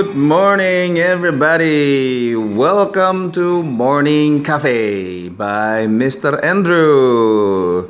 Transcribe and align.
Good 0.00 0.16
morning 0.16 0.96
everybody. 0.96 2.32
Welcome 2.32 3.36
to 3.36 3.60
Morning 3.60 4.40
Cafe 4.40 5.28
by 5.28 5.84
Mr. 5.92 6.40
Andrew. 6.40 7.84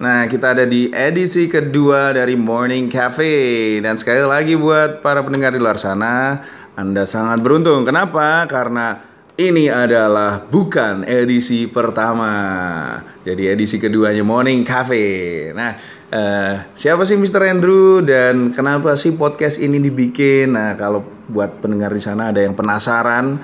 Nah, 0.00 0.24
kita 0.24 0.56
ada 0.56 0.64
di 0.64 0.88
edisi 0.88 1.52
kedua 1.52 2.16
dari 2.16 2.32
Morning 2.32 2.88
Cafe 2.88 3.76
dan 3.84 4.00
sekali 4.00 4.24
lagi 4.24 4.56
buat 4.56 5.04
para 5.04 5.20
pendengar 5.20 5.52
di 5.52 5.60
luar 5.60 5.76
sana, 5.76 6.40
Anda 6.80 7.04
sangat 7.04 7.44
beruntung. 7.44 7.84
Kenapa? 7.84 8.48
Karena 8.48 8.96
ini 9.36 9.68
adalah 9.68 10.40
bukan 10.40 11.04
edisi 11.04 11.68
pertama. 11.68 12.32
Jadi 13.20 13.52
edisi 13.52 13.76
keduanya 13.76 14.24
Morning 14.24 14.64
Cafe. 14.64 15.52
Nah, 15.52 15.76
uh, 16.08 16.72
siapa 16.72 17.04
sih 17.04 17.20
Mr. 17.20 17.52
Andrew 17.52 18.00
dan 18.00 18.56
kenapa 18.56 18.96
sih 18.96 19.12
podcast 19.12 19.60
ini 19.60 19.76
dibikin? 19.76 20.56
Nah, 20.56 20.72
kalau 20.80 21.19
buat 21.30 21.62
pendengar 21.62 21.94
di 21.94 22.02
sana 22.02 22.34
ada 22.34 22.42
yang 22.42 22.58
penasaran, 22.58 23.38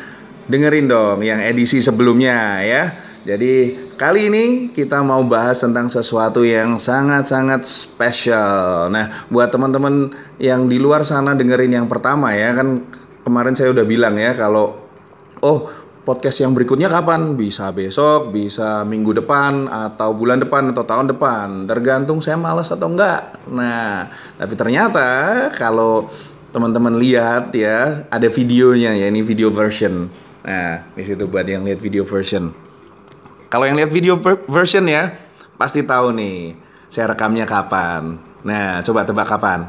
dengerin 0.50 0.86
dong 0.90 1.22
yang 1.22 1.38
edisi 1.42 1.78
sebelumnya 1.78 2.62
ya. 2.62 2.84
Jadi 3.26 3.74
kali 3.98 4.30
ini 4.30 4.44
kita 4.70 5.02
mau 5.02 5.26
bahas 5.26 5.58
tentang 5.58 5.90
sesuatu 5.90 6.46
yang 6.46 6.78
sangat-sangat 6.78 7.66
spesial. 7.66 8.86
Nah, 8.86 9.26
buat 9.26 9.50
teman-teman 9.50 10.14
yang 10.38 10.70
di 10.70 10.78
luar 10.78 11.02
sana 11.02 11.34
dengerin 11.34 11.74
yang 11.74 11.86
pertama 11.90 12.30
ya 12.30 12.54
kan 12.54 12.86
kemarin 13.26 13.58
saya 13.58 13.74
udah 13.74 13.82
bilang 13.82 14.14
ya 14.14 14.30
kalau 14.30 14.78
oh 15.42 15.66
podcast 16.06 16.38
yang 16.38 16.54
berikutnya 16.54 16.86
kapan? 16.86 17.34
Bisa 17.34 17.74
besok, 17.74 18.30
bisa 18.30 18.86
minggu 18.86 19.18
depan, 19.18 19.66
atau 19.66 20.14
bulan 20.14 20.38
depan, 20.38 20.70
atau 20.70 20.86
tahun 20.86 21.10
depan. 21.10 21.66
Tergantung 21.66 22.22
saya 22.22 22.38
malas 22.38 22.70
atau 22.70 22.86
enggak. 22.86 23.42
Nah, 23.50 24.06
tapi 24.38 24.54
ternyata 24.54 25.08
kalau 25.58 26.06
teman-teman 26.50 26.98
lihat 26.98 27.54
ya, 27.54 28.06
ada 28.10 28.28
videonya 28.30 28.94
ya, 28.94 29.06
ini 29.10 29.22
video 29.22 29.50
version. 29.50 30.10
Nah, 30.46 30.86
di 30.94 31.02
situ 31.02 31.26
buat 31.26 31.46
yang 31.46 31.66
lihat 31.66 31.82
video 31.82 32.06
version. 32.06 32.54
Kalau 33.50 33.66
yang 33.66 33.78
lihat 33.78 33.90
video 33.90 34.18
version 34.46 34.86
ya, 34.86 35.14
pasti 35.58 35.82
tahu 35.82 36.14
nih, 36.14 36.54
saya 36.90 37.14
rekamnya 37.14 37.46
kapan. 37.46 38.18
Nah, 38.46 38.82
coba 38.82 39.02
tebak 39.02 39.26
kapan. 39.26 39.66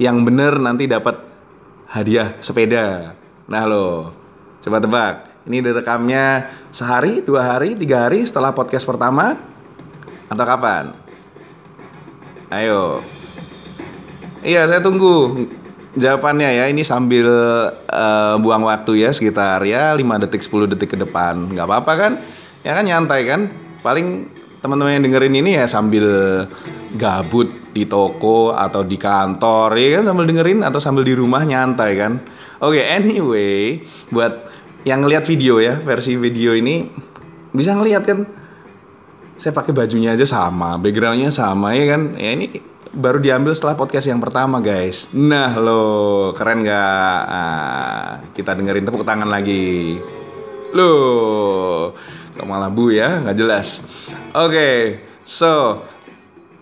Yang 0.00 0.16
bener 0.24 0.56
nanti 0.56 0.88
dapat 0.88 1.20
hadiah 1.90 2.38
sepeda. 2.40 3.18
Nah 3.50 3.62
lo, 3.66 4.14
coba 4.62 4.78
tebak. 4.78 5.14
Ini 5.44 5.58
direkamnya 5.64 6.48
sehari, 6.70 7.20
dua 7.20 7.44
hari, 7.44 7.74
tiga 7.74 8.06
hari 8.06 8.22
setelah 8.22 8.54
podcast 8.54 8.86
pertama 8.86 9.34
atau 10.30 10.44
kapan? 10.46 10.94
Ayo. 12.54 13.02
Iya, 14.40 14.70
saya 14.70 14.80
tunggu 14.80 15.44
jawabannya 15.96 16.50
ya. 16.50 16.64
Ini 16.68 16.82
sambil 16.86 17.26
uh, 17.72 18.34
buang 18.38 18.66
waktu 18.66 19.06
ya 19.06 19.10
sekitar 19.10 19.62
ya 19.66 19.94
5 19.94 20.22
detik 20.26 20.42
10 20.42 20.72
detik 20.76 20.94
ke 20.94 20.98
depan. 20.98 21.50
nggak 21.50 21.66
apa-apa 21.66 21.92
kan? 21.96 22.12
Ya 22.66 22.76
kan 22.76 22.84
nyantai 22.86 23.20
kan? 23.26 23.40
Paling 23.80 24.28
teman-teman 24.60 25.00
yang 25.00 25.04
dengerin 25.08 25.34
ini 25.40 25.56
ya 25.56 25.64
sambil 25.64 26.04
gabut 27.00 27.48
di 27.72 27.88
toko 27.88 28.52
atau 28.52 28.84
di 28.84 29.00
kantor 29.00 29.72
ya 29.80 30.02
kan 30.02 30.12
sambil 30.12 30.28
dengerin 30.28 30.60
atau 30.60 30.76
sambil 30.76 31.02
di 31.02 31.16
rumah 31.16 31.42
nyantai 31.42 31.96
kan. 31.96 32.20
Oke, 32.60 32.76
okay, 32.76 32.92
anyway, 32.92 33.80
buat 34.12 34.52
yang 34.84 35.04
ngelihat 35.04 35.24
video 35.28 35.60
ya 35.60 35.76
versi 35.80 36.16
video 36.16 36.56
ini 36.56 36.88
bisa 37.52 37.76
ngelihat 37.76 38.02
kan 38.06 38.18
saya 39.40 39.52
pakai 39.56 39.72
bajunya 39.72 40.12
aja 40.12 40.24
sama 40.24 40.76
backgroundnya 40.80 41.32
sama 41.32 41.72
ya 41.76 41.96
kan 41.96 42.16
ya 42.16 42.36
ini 42.36 42.60
baru 42.90 43.22
diambil 43.22 43.54
setelah 43.54 43.78
podcast 43.78 44.10
yang 44.10 44.18
pertama 44.18 44.58
guys 44.58 45.10
nah 45.14 45.54
lo 45.54 45.82
keren 46.34 46.66
gak 46.66 47.22
nah, 47.30 48.18
kita 48.34 48.58
dengerin 48.58 48.86
tepuk 48.86 49.06
tangan 49.06 49.30
lagi 49.30 49.98
lo 50.74 50.92
kok 52.34 52.46
malah 52.46 52.70
bu 52.72 52.90
ya 52.94 53.22
nggak 53.22 53.36
jelas 53.38 53.84
oke 54.34 54.50
okay, 54.50 55.02
so 55.22 55.82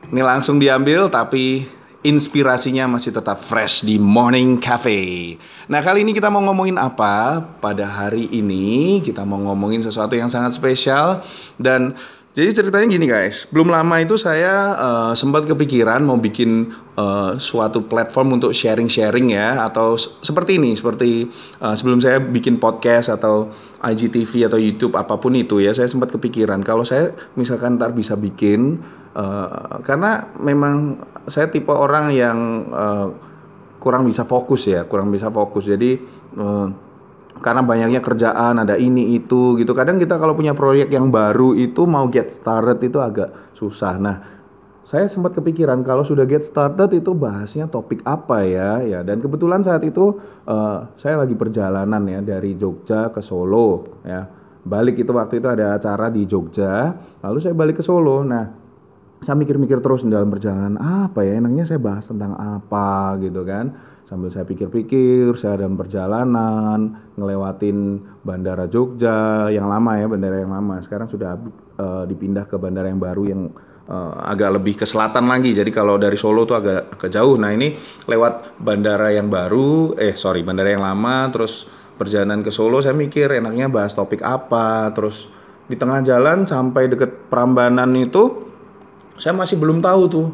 ini 0.09 0.25
langsung 0.25 0.61
diambil 0.61 1.09
tapi 1.09 1.65
inspirasinya 2.07 2.87
masih 2.87 3.11
tetap 3.11 3.43
fresh 3.43 3.83
di 3.83 3.99
Morning 3.99 4.63
Cafe. 4.63 5.35
Nah, 5.67 5.83
kali 5.83 6.07
ini 6.07 6.15
kita 6.15 6.31
mau 6.31 6.39
ngomongin 6.47 6.79
apa? 6.79 7.43
Pada 7.59 7.85
hari 7.85 8.31
ini 8.31 9.03
kita 9.03 9.27
mau 9.27 9.37
ngomongin 9.43 9.83
sesuatu 9.83 10.15
yang 10.15 10.31
sangat 10.31 10.55
spesial 10.55 11.21
dan 11.59 11.99
jadi 12.39 12.55
ceritanya 12.55 12.87
gini 12.87 13.11
guys, 13.11 13.51
belum 13.51 13.67
lama 13.67 13.99
itu 13.99 14.15
saya 14.15 14.79
uh, 14.79 15.11
sempat 15.11 15.43
kepikiran 15.51 16.07
mau 16.07 16.23
bikin 16.23 16.71
uh, 16.95 17.35
suatu 17.35 17.83
platform 17.83 18.39
untuk 18.39 18.55
sharing-sharing 18.55 19.35
ya 19.35 19.67
atau 19.67 19.99
seperti 19.99 20.55
ini, 20.55 20.79
seperti 20.79 21.27
uh, 21.59 21.75
sebelum 21.75 21.99
saya 21.99 22.23
bikin 22.23 22.63
podcast 22.63 23.11
atau 23.11 23.51
IGTV 23.83 24.47
atau 24.47 24.55
YouTube 24.55 24.95
apa 24.95 25.19
pun 25.19 25.35
itu 25.35 25.59
ya, 25.59 25.75
saya 25.75 25.91
sempat 25.91 26.15
kepikiran 26.15 26.63
kalau 26.63 26.87
saya 26.87 27.11
misalkan 27.35 27.75
ntar 27.75 27.91
bisa 27.91 28.15
bikin 28.15 28.87
uh, 29.19 29.83
karena 29.83 30.31
memang 30.39 31.03
saya 31.27 31.51
tipe 31.51 31.75
orang 31.75 32.15
yang 32.15 32.39
uh, 32.71 33.19
kurang 33.83 34.07
bisa 34.07 34.23
fokus 34.23 34.63
ya, 34.63 34.87
kurang 34.87 35.11
bisa 35.11 35.27
fokus. 35.27 35.67
Jadi 35.67 35.99
uh, 36.39 36.71
karena 37.41 37.63
banyaknya 37.65 38.01
kerjaan 38.05 38.61
ada 38.61 38.75
ini 38.77 39.17
itu 39.17 39.57
gitu. 39.57 39.73
Kadang 39.73 39.97
kita 39.97 40.19
kalau 40.19 40.35
punya 40.37 40.53
proyek 40.53 40.93
yang 40.93 41.09
baru 41.09 41.55
itu 41.55 41.87
mau 41.89 42.07
get 42.11 42.35
started 42.35 42.83
itu 42.85 42.99
agak 42.99 43.55
susah. 43.57 43.95
Nah 43.97 44.17
saya 44.89 45.05
sempat 45.13 45.37
kepikiran 45.37 45.85
kalau 45.85 46.01
sudah 46.01 46.25
get 46.25 46.49
started 46.49 46.89
itu 46.97 47.13
bahasnya 47.13 47.69
topik 47.69 48.01
apa 48.09 48.45
ya? 48.45 48.81
Ya 48.85 49.01
dan 49.05 49.21
kebetulan 49.21 49.61
saat 49.61 49.85
itu 49.85 50.17
uh, 50.49 50.89
saya 51.01 51.21
lagi 51.21 51.37
perjalanan 51.37 52.03
ya 52.09 52.21
dari 52.25 52.57
Jogja 52.57 53.13
ke 53.13 53.21
Solo 53.21 54.01
ya. 54.05 54.25
Balik 54.69 55.01
itu 55.01 55.11
waktu 55.15 55.41
itu 55.41 55.49
ada 55.49 55.81
acara 55.81 56.13
di 56.13 56.29
Jogja 56.29 56.93
lalu 57.25 57.39
saya 57.41 57.55
balik 57.57 57.81
ke 57.81 57.85
Solo. 57.85 58.25
Nah 58.25 58.45
saya 59.25 59.35
mikir-mikir 59.35 59.83
terus 59.83 60.07
dalam 60.07 60.31
perjalanan 60.31 60.79
apa 60.79 61.27
ya 61.27 61.43
enaknya 61.43 61.67
saya 61.67 61.81
bahas 61.83 62.07
tentang 62.07 62.37
apa? 62.39 63.19
Gitu 63.21 63.43
kan 63.43 63.88
sambil 64.09 64.33
saya 64.33 64.49
pikir-pikir 64.49 65.37
saya 65.37 65.61
dalam 65.61 65.77
perjalanan 65.77 66.97
ngelewatin 67.21 68.01
bandara 68.25 68.65
Jogja 68.65 69.53
yang 69.53 69.69
lama 69.69 70.01
ya 70.01 70.09
bandara 70.09 70.41
yang 70.41 70.51
lama. 70.51 70.81
Sekarang 70.81 71.13
sudah 71.13 71.37
uh, 71.77 72.09
dipindah 72.09 72.49
ke 72.49 72.57
bandara 72.57 72.89
yang 72.89 72.99
baru 72.99 73.23
yang 73.29 73.53
uh, 73.85 74.17
agak 74.25 74.57
lebih 74.57 74.81
ke 74.81 74.89
selatan 74.89 75.29
lagi. 75.29 75.53
Jadi 75.53 75.69
kalau 75.69 76.01
dari 76.01 76.17
Solo 76.17 76.49
tuh 76.49 76.57
agak 76.57 76.97
ke 76.97 77.13
jauh. 77.13 77.37
Nah 77.37 77.53
ini 77.53 77.77
lewat 78.09 78.57
bandara 78.57 79.13
yang 79.13 79.29
baru 79.29 79.93
eh 80.01 80.17
sorry 80.17 80.41
bandara 80.41 80.73
yang 80.73 80.89
lama 80.89 81.29
terus 81.29 81.69
perjalanan 82.01 82.41
ke 82.41 82.49
Solo 82.49 82.81
saya 82.81 82.97
mikir 82.97 83.29
enaknya 83.29 83.69
bahas 83.69 83.93
topik 83.93 84.25
apa. 84.25 84.89
Terus 84.97 85.29
di 85.69 85.77
tengah 85.77 86.01
jalan 86.01 86.49
sampai 86.49 86.89
deket 86.89 87.29
Prambanan 87.29 87.93
itu 87.93 88.49
saya 89.21 89.37
masih 89.37 89.61
belum 89.61 89.85
tahu 89.85 90.03
tuh 90.09 90.27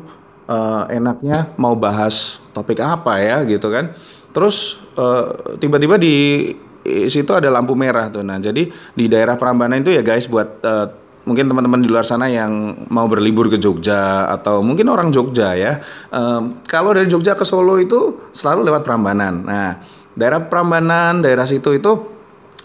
uh, 0.48 0.84
enaknya 0.90 1.52
mau 1.60 1.76
bahas 1.76 2.40
topik 2.56 2.80
apa 2.80 3.20
ya 3.20 3.36
gitu 3.44 3.68
kan. 3.70 3.92
Terus 4.34 4.82
uh, 4.98 5.56
tiba-tiba 5.62 5.94
di 5.94 6.50
situ 6.84 7.32
ada 7.32 7.48
lampu 7.48 7.72
merah 7.72 8.12
tuh. 8.12 8.20
Nah, 8.20 8.36
jadi 8.36 8.68
di 8.70 9.04
daerah 9.08 9.40
Prambanan 9.40 9.80
itu 9.80 9.94
ya 9.94 10.04
guys 10.04 10.28
buat 10.28 10.60
uh, 10.60 10.86
mungkin 11.24 11.48
teman-teman 11.48 11.80
di 11.80 11.88
luar 11.88 12.04
sana 12.04 12.28
yang 12.28 12.84
mau 12.92 13.08
berlibur 13.08 13.48
ke 13.48 13.56
Jogja 13.56 14.28
atau 14.28 14.60
mungkin 14.60 14.92
orang 14.92 15.08
Jogja 15.08 15.56
ya. 15.56 15.80
Um, 16.12 16.60
kalau 16.68 16.92
dari 16.92 17.08
Jogja 17.08 17.32
ke 17.32 17.44
Solo 17.48 17.80
itu 17.80 18.28
selalu 18.36 18.68
lewat 18.68 18.84
Prambanan. 18.84 19.34
Nah, 19.48 19.80
daerah 20.12 20.44
Prambanan, 20.44 21.24
daerah 21.24 21.48
situ 21.48 21.72
itu 21.72 21.92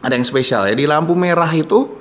ada 0.04 0.16
yang 0.16 0.28
spesial 0.28 0.68
ya. 0.68 0.76
Di 0.76 0.84
lampu 0.84 1.16
merah 1.16 1.50
itu 1.56 1.99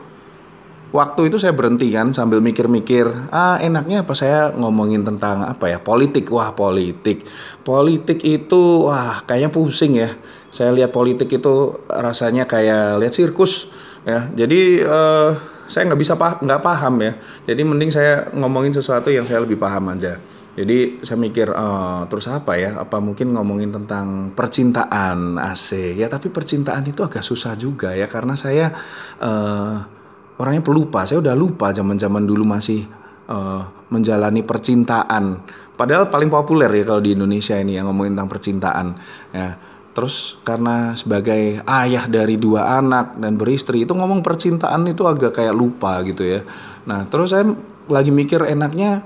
waktu 0.89 1.29
itu 1.29 1.37
saya 1.37 1.53
berhenti 1.53 1.93
kan 1.93 2.17
sambil 2.17 2.41
mikir-mikir 2.41 3.29
ah 3.29 3.61
enaknya 3.61 4.05
apa 4.05 4.17
saya 4.17 4.53
ngomongin 4.57 5.05
tentang 5.05 5.45
apa 5.45 5.69
ya 5.69 5.79
politik? 5.81 6.29
Wah 6.33 6.53
politik. 6.57 7.29
Politik 7.63 8.25
itu 8.25 8.89
wah 8.89 9.21
kayaknya 9.25 9.51
pusing 9.53 10.01
ya. 10.01 10.11
Saya 10.49 10.73
lihat 10.73 10.91
politik 10.97 11.29
itu 11.29 11.77
rasanya 11.93 12.49
kayak 12.49 13.05
lihat 13.05 13.13
sirkus 13.13 13.69
ya. 14.09 14.33
Jadi 14.33 14.81
uh, 14.81 15.37
saya 15.69 15.93
nggak 15.93 16.01
bisa 16.01 16.17
pah 16.17 16.41
nggak 16.41 16.63
paham 16.65 16.95
ya. 17.05 17.13
Jadi 17.45 17.61
mending 17.65 17.93
saya 17.93 18.33
ngomongin 18.33 18.73
sesuatu 18.73 19.13
yang 19.13 19.29
saya 19.29 19.45
lebih 19.45 19.61
paham 19.61 19.93
aja. 19.93 20.17
Jadi 20.59 21.05
saya 21.07 21.21
mikir 21.21 21.53
uh, 21.53 22.09
terus 22.09 22.27
apa 22.33 22.57
ya? 22.57 22.81
Apa 22.81 22.99
mungkin 22.99 23.37
ngomongin 23.37 23.71
tentang 23.71 24.33
percintaan 24.33 25.37
asik 25.37 26.01
ya 26.01 26.09
tapi 26.09 26.33
percintaan 26.33 26.83
itu 26.89 27.05
agak 27.05 27.21
susah 27.21 27.55
juga 27.55 27.93
ya 27.93 28.09
karena 28.09 28.35
saya 28.35 28.73
uh, 29.21 29.98
orangnya 30.39 30.63
pelupa. 30.63 31.05
Saya 31.05 31.21
udah 31.21 31.35
lupa 31.35 31.75
zaman-zaman 31.75 32.25
dulu 32.25 32.47
masih 32.47 32.87
uh, 33.29 33.63
menjalani 33.93 34.41
percintaan. 34.47 35.45
Padahal 35.79 36.11
paling 36.11 36.31
populer 36.31 36.71
ya 36.73 36.85
kalau 36.87 37.03
di 37.03 37.15
Indonesia 37.15 37.55
ini 37.55 37.79
yang 37.79 37.87
ngomongin 37.91 38.19
tentang 38.19 38.31
percintaan. 38.31 38.87
Ya. 39.31 39.59
Terus 39.95 40.39
karena 40.47 40.95
sebagai 40.95 41.59
ayah 41.67 42.07
dari 42.07 42.39
dua 42.39 42.79
anak 42.79 43.19
dan 43.19 43.35
beristri 43.35 43.83
itu 43.83 43.99
ngomong 43.99 44.23
percintaan 44.23 44.87
itu 44.87 45.03
agak 45.07 45.43
kayak 45.43 45.55
lupa 45.55 45.99
gitu 46.07 46.23
ya. 46.23 46.41
Nah 46.87 47.07
terus 47.11 47.35
saya 47.35 47.51
lagi 47.91 48.15
mikir 48.15 48.47
enaknya 48.47 49.03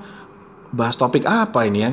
bahas 0.72 0.96
topik 1.00 1.24
apa 1.24 1.64
ini 1.64 1.80
ya 1.80 1.92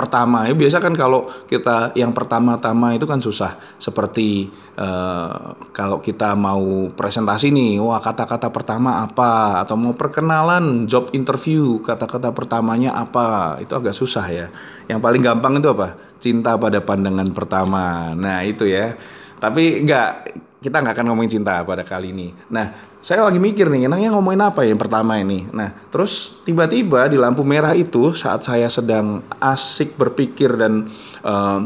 pertama. 0.00 0.48
Ya 0.48 0.56
biasa 0.56 0.80
kan 0.80 0.96
kalau 0.96 1.28
kita 1.44 1.92
yang 1.92 2.16
pertama-tama 2.16 2.96
itu 2.96 3.04
kan 3.04 3.20
susah. 3.20 3.60
Seperti 3.76 4.48
uh, 4.80 5.52
kalau 5.76 6.00
kita 6.00 6.32
mau 6.32 6.88
presentasi 6.96 7.52
nih 7.52 7.76
wah 7.84 8.00
kata-kata 8.00 8.48
pertama 8.48 9.04
apa? 9.04 9.60
Atau 9.60 9.76
mau 9.76 9.92
perkenalan 9.92 10.88
job 10.88 11.12
interview 11.12 11.84
kata-kata 11.84 12.32
pertamanya 12.32 12.96
apa? 12.96 13.60
Itu 13.60 13.76
agak 13.76 13.92
susah 13.92 14.24
ya. 14.32 14.46
Yang 14.88 15.00
paling 15.04 15.20
gampang 15.20 15.60
itu 15.60 15.68
apa? 15.68 16.00
Cinta 16.16 16.56
pada 16.56 16.80
pandangan 16.80 17.28
pertama. 17.36 18.16
Nah 18.16 18.40
itu 18.48 18.64
ya 18.64 18.96
tapi 19.40 19.82
enggak 19.82 20.36
kita 20.60 20.76
nggak 20.76 20.92
akan 20.92 21.06
ngomongin 21.08 21.40
cinta 21.40 21.64
pada 21.64 21.80
kali 21.80 22.12
ini. 22.12 22.28
Nah, 22.52 23.00
saya 23.00 23.24
lagi 23.24 23.40
mikir 23.40 23.72
nih, 23.72 23.88
enaknya 23.88 24.12
ngomongin 24.12 24.44
apa 24.44 24.60
ya 24.60 24.76
yang 24.76 24.80
pertama 24.80 25.16
ini. 25.16 25.48
Nah, 25.56 25.72
terus 25.88 26.36
tiba-tiba 26.44 27.08
di 27.08 27.16
lampu 27.16 27.40
merah 27.40 27.72
itu 27.72 28.12
saat 28.12 28.44
saya 28.44 28.68
sedang 28.68 29.24
asik 29.40 29.96
berpikir 29.96 30.52
dan 30.60 30.84
uh, 31.24 31.64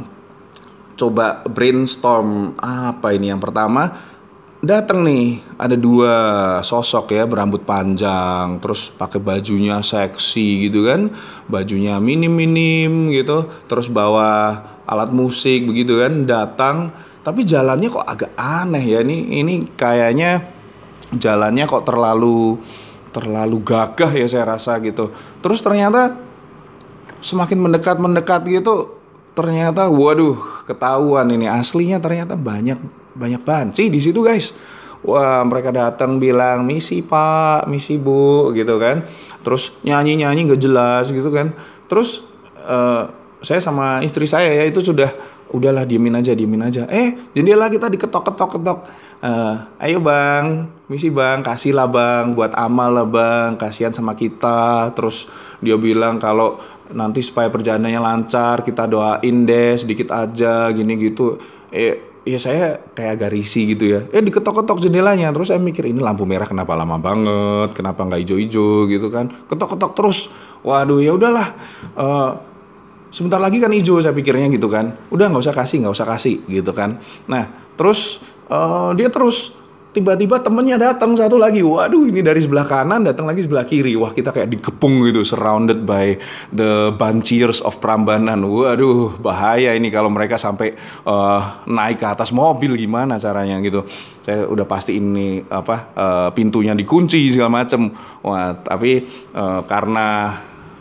coba 0.94 1.42
brainstorm 1.50 2.54
apa 2.62 3.10
ini 3.10 3.34
yang 3.34 3.42
pertama 3.42 4.14
datang 4.64 5.04
nih 5.04 5.42
ada 5.60 5.76
dua 5.76 6.14
sosok 6.64 7.12
ya 7.12 7.28
berambut 7.28 7.68
panjang 7.68 8.62
terus 8.64 8.88
pakai 8.94 9.20
bajunya 9.20 9.82
seksi 9.84 10.70
gitu 10.70 10.88
kan 10.88 11.12
bajunya 11.50 12.00
minim 12.00 12.32
minim 12.32 13.12
gitu 13.12 13.44
terus 13.68 13.92
bawa 13.92 14.62
alat 14.88 15.12
musik 15.12 15.68
begitu 15.68 16.00
kan 16.00 16.24
datang 16.24 16.76
tapi 17.24 17.48
jalannya 17.48 17.88
kok 17.88 18.04
agak 18.04 18.32
aneh 18.36 18.84
ya 18.84 19.00
ini 19.00 19.40
ini 19.40 19.54
kayaknya 19.74 20.44
jalannya 21.16 21.64
kok 21.64 21.88
terlalu 21.88 22.60
terlalu 23.10 23.56
gagah 23.64 24.12
ya 24.12 24.28
saya 24.28 24.44
rasa 24.44 24.76
gitu 24.84 25.10
terus 25.40 25.64
ternyata 25.64 26.20
semakin 27.24 27.58
mendekat 27.58 27.96
mendekat 27.96 28.44
gitu 28.44 29.00
ternyata 29.32 29.88
waduh 29.88 30.36
ketahuan 30.68 31.32
ini 31.32 31.48
aslinya 31.48 31.98
ternyata 31.98 32.36
banyak 32.36 32.78
banyak 33.16 33.42
banci 33.42 33.88
di 33.88 33.98
situ 33.98 34.20
guys 34.20 34.52
Wah 35.04 35.44
mereka 35.44 35.68
datang 35.68 36.16
bilang 36.16 36.64
misi 36.64 37.04
pak, 37.04 37.68
misi 37.68 38.00
bu 38.00 38.56
gitu 38.56 38.80
kan. 38.80 39.04
Terus 39.44 39.76
nyanyi 39.84 40.16
nyanyi 40.16 40.48
nggak 40.48 40.62
jelas 40.64 41.12
gitu 41.12 41.28
kan. 41.28 41.52
Terus 41.92 42.24
uh, 42.64 43.12
saya 43.44 43.60
sama 43.60 44.00
istri 44.00 44.24
saya 44.24 44.48
ya 44.48 44.64
itu 44.64 44.80
sudah 44.80 45.12
udahlah 45.54 45.86
diemin 45.86 46.18
aja 46.18 46.34
diemin 46.34 46.66
aja. 46.66 46.90
Eh 46.90 47.30
jendela 47.30 47.70
kita 47.70 47.86
diketok 47.86 48.34
ketok. 48.34 48.50
Ketok 48.58 48.78
uh, 49.22 49.54
ayo 49.78 50.02
bang 50.02 50.66
misi 50.90 51.08
bang 51.14 51.40
kasih 51.46 51.72
lah 51.72 51.86
bang 51.86 52.34
buat 52.34 52.50
amal 52.58 52.90
lah 52.90 53.06
bang 53.06 53.54
kasihan 53.54 53.94
sama 53.94 54.18
kita. 54.18 54.90
Terus 54.98 55.30
dia 55.62 55.78
bilang 55.78 56.18
kalau 56.18 56.58
nanti 56.90 57.22
supaya 57.22 57.46
perjalanannya 57.48 58.00
lancar 58.02 58.66
kita 58.66 58.90
doain 58.90 59.46
deh 59.46 59.78
sedikit 59.78 60.10
aja 60.10 60.68
gini 60.74 60.98
gitu. 60.98 61.38
Eh 61.70 62.18
ya 62.24 62.40
saya 62.40 62.80
kayak 62.96 63.20
agak 63.20 63.30
risih 63.36 63.76
gitu 63.76 63.84
ya. 63.86 64.00
Eh 64.10 64.24
diketok-ketok 64.24 64.82
jendelanya. 64.82 65.30
Terus 65.30 65.54
saya 65.54 65.60
mikir 65.62 65.86
ini 65.86 66.00
lampu 66.02 66.26
merah 66.26 66.48
kenapa 66.48 66.74
lama 66.74 66.98
banget? 66.98 67.76
Kenapa 67.76 68.02
nggak 68.02 68.20
hijau-hijau? 68.26 68.90
gitu 68.90 69.06
kan. 69.12 69.30
Ketok-ketok 69.46 69.92
terus. 69.94 70.32
Waduh 70.66 70.98
ya 70.98 71.14
udahlah. 71.14 71.54
Uh, 71.94 72.53
sebentar 73.14 73.38
lagi 73.38 73.62
kan 73.62 73.70
hijau 73.70 74.02
saya 74.02 74.10
pikirnya 74.10 74.50
gitu 74.50 74.66
kan. 74.66 74.98
Udah 75.14 75.30
nggak 75.30 75.46
usah 75.46 75.54
kasih 75.54 75.86
nggak 75.86 75.94
usah 75.94 76.06
kasih 76.10 76.42
gitu 76.50 76.74
kan. 76.74 76.98
Nah 77.30 77.46
terus 77.78 78.18
uh, 78.50 78.90
dia 78.98 79.06
terus 79.06 79.54
tiba-tiba 79.94 80.42
temennya 80.42 80.74
datang 80.74 81.14
satu 81.14 81.38
lagi. 81.38 81.62
Waduh 81.62 82.10
ini 82.10 82.18
dari 82.18 82.42
sebelah 82.42 82.66
kanan 82.66 83.06
datang 83.06 83.30
lagi 83.30 83.46
sebelah 83.46 83.62
kiri. 83.62 83.94
Wah 83.94 84.10
kita 84.10 84.34
kayak 84.34 84.50
dikepung 84.50 85.06
gitu 85.06 85.22
surrounded 85.22 85.86
by 85.86 86.18
the 86.50 86.90
banciers 86.98 87.62
of 87.62 87.78
Prambanan. 87.78 88.42
Waduh 88.42 89.22
bahaya 89.22 89.70
ini 89.78 89.94
kalau 89.94 90.10
mereka 90.10 90.34
sampai 90.34 90.74
uh, 91.06 91.62
naik 91.70 92.02
ke 92.02 92.06
atas 92.10 92.34
mobil. 92.34 92.74
Gimana 92.74 93.22
caranya 93.22 93.62
gitu. 93.62 93.86
Saya 94.18 94.50
udah 94.50 94.66
pasti 94.66 94.98
ini 94.98 95.38
apa 95.46 95.94
uh, 95.94 96.28
pintunya 96.34 96.74
dikunci 96.74 97.30
segala 97.30 97.62
macem. 97.62 97.94
Wah 98.26 98.58
tapi 98.58 99.06
uh, 99.38 99.62
karena 99.62 100.34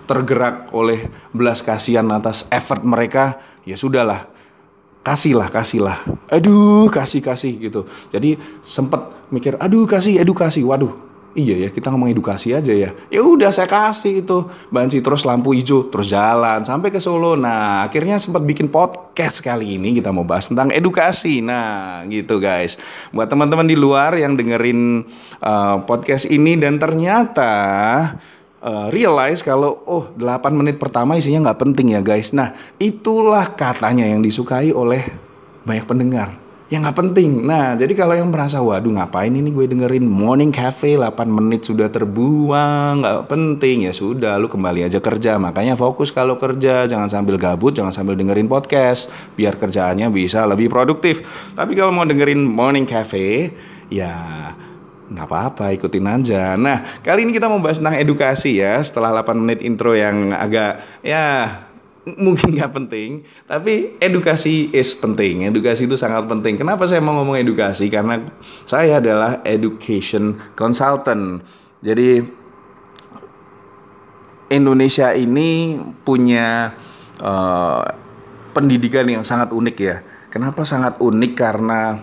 tergerak 0.05 0.69
oleh 0.75 1.09
belas 1.31 1.63
kasihan 1.65 2.07
atas 2.11 2.45
effort 2.51 2.83
mereka, 2.83 3.39
ya 3.63 3.75
sudahlah. 3.75 4.29
Kasihlah, 5.03 5.51
kasihlah. 5.51 5.99
Aduh, 6.31 6.87
kasih 6.87 7.19
kasih 7.19 7.59
gitu. 7.59 7.83
Jadi 8.07 8.39
sempet 8.63 9.03
mikir, 9.35 9.59
aduh 9.59 9.83
kasih 9.83 10.15
edukasi. 10.23 10.63
Waduh, 10.63 10.95
iya 11.35 11.67
ya 11.67 11.69
kita 11.73 11.89
ngomong 11.91 12.13
edukasi 12.13 12.53
aja 12.53 12.71
ya. 12.71 12.93
Ya 13.09 13.21
udah 13.21 13.49
saya 13.49 13.67
kasih 13.67 14.23
itu 14.23 14.47
banci 14.69 15.01
terus 15.01 15.25
lampu 15.25 15.51
hijau 15.51 15.89
terus 15.89 16.09
jalan 16.09 16.61
sampai 16.63 16.93
ke 16.93 17.01
Solo. 17.01 17.35
Nah 17.35 17.83
akhirnya 17.83 18.21
sempat 18.21 18.45
bikin 18.45 18.69
podcast 18.69 19.41
kali 19.41 19.75
ini 19.81 19.97
kita 19.97 20.13
mau 20.13 20.23
bahas 20.23 20.47
tentang 20.47 20.71
edukasi. 20.71 21.41
Nah 21.41 22.05
gitu 22.07 22.37
guys. 22.39 22.77
Buat 23.11 23.27
teman-teman 23.27 23.67
di 23.67 23.75
luar 23.75 24.15
yang 24.15 24.37
dengerin 24.37 25.03
uh, 25.43 25.83
podcast 25.83 26.29
ini 26.29 26.55
dan 26.55 26.77
ternyata 26.77 27.51
uh, 28.63 28.87
realize 28.89 29.43
kalau 29.43 29.83
oh 29.85 30.15
8 30.15 30.55
menit 30.55 30.79
pertama 30.79 31.19
isinya 31.19 31.51
nggak 31.51 31.59
penting 31.59 31.93
ya 31.93 32.01
guys. 32.01 32.31
Nah 32.31 32.55
itulah 32.79 33.51
katanya 33.53 34.07
yang 34.07 34.23
disukai 34.23 34.71
oleh 34.71 35.03
banyak 35.67 35.85
pendengar 35.85 36.43
yang 36.73 36.81
nggak 36.81 37.05
penting. 37.05 37.45
Nah, 37.45 37.77
jadi 37.77 37.93
kalau 37.93 38.17
yang 38.17 38.33
merasa 38.33 38.57
waduh 38.57 38.97
ngapain 38.97 39.29
ini 39.29 39.53
gue 39.53 39.69
dengerin 39.69 40.09
Morning 40.09 40.49
Cafe 40.49 40.97
8 40.97 41.29
menit 41.29 41.69
sudah 41.69 41.85
terbuang, 41.85 43.05
nggak 43.05 43.29
penting 43.29 43.85
ya 43.85 43.93
sudah 43.93 44.41
lu 44.41 44.49
kembali 44.49 44.89
aja 44.89 44.97
kerja. 44.97 45.37
Makanya 45.37 45.77
fokus 45.77 46.09
kalau 46.09 46.41
kerja, 46.41 46.89
jangan 46.89 47.13
sambil 47.13 47.37
gabut, 47.37 47.77
jangan 47.77 47.93
sambil 47.93 48.17
dengerin 48.17 48.49
podcast 48.49 49.13
biar 49.37 49.53
kerjaannya 49.53 50.09
bisa 50.09 50.49
lebih 50.49 50.73
produktif. 50.73 51.21
Tapi 51.53 51.77
kalau 51.77 51.93
mau 51.93 52.09
dengerin 52.09 52.41
Morning 52.41 52.89
Cafe, 52.89 53.53
ya 53.93 54.17
nggak 55.11 55.27
apa-apa 55.27 55.75
ikutin 55.75 56.05
aja. 56.07 56.55
Nah 56.55 57.01
kali 57.03 57.27
ini 57.27 57.35
kita 57.35 57.51
mau 57.51 57.59
bahas 57.59 57.83
tentang 57.83 57.99
edukasi 57.99 58.63
ya 58.63 58.79
setelah 58.79 59.23
8 59.23 59.35
menit 59.35 59.59
intro 59.65 59.91
yang 59.91 60.31
agak 60.31 60.79
ya 61.03 61.49
mungkin 62.03 62.51
nggak 62.55 62.71
penting, 62.75 63.23
tapi 63.47 63.95
edukasi 63.99 64.71
is 64.75 64.91
penting. 64.95 65.47
Edukasi 65.47 65.87
itu 65.87 65.95
sangat 65.95 66.27
penting. 66.27 66.59
Kenapa 66.59 66.83
saya 66.83 66.99
mau 66.99 67.15
ngomong 67.19 67.39
edukasi? 67.39 67.87
Karena 67.87 68.19
saya 68.67 68.99
adalah 68.99 69.39
education 69.47 70.35
consultant. 70.55 71.43
Jadi 71.83 72.23
Indonesia 74.51 75.15
ini 75.15 75.79
punya 76.05 76.75
uh, 77.23 77.83
pendidikan 78.53 79.07
yang 79.07 79.23
sangat 79.25 79.49
unik 79.55 79.77
ya. 79.79 79.97
Kenapa 80.29 80.61
sangat 80.67 80.99
unik? 81.01 81.33
Karena 81.33 81.97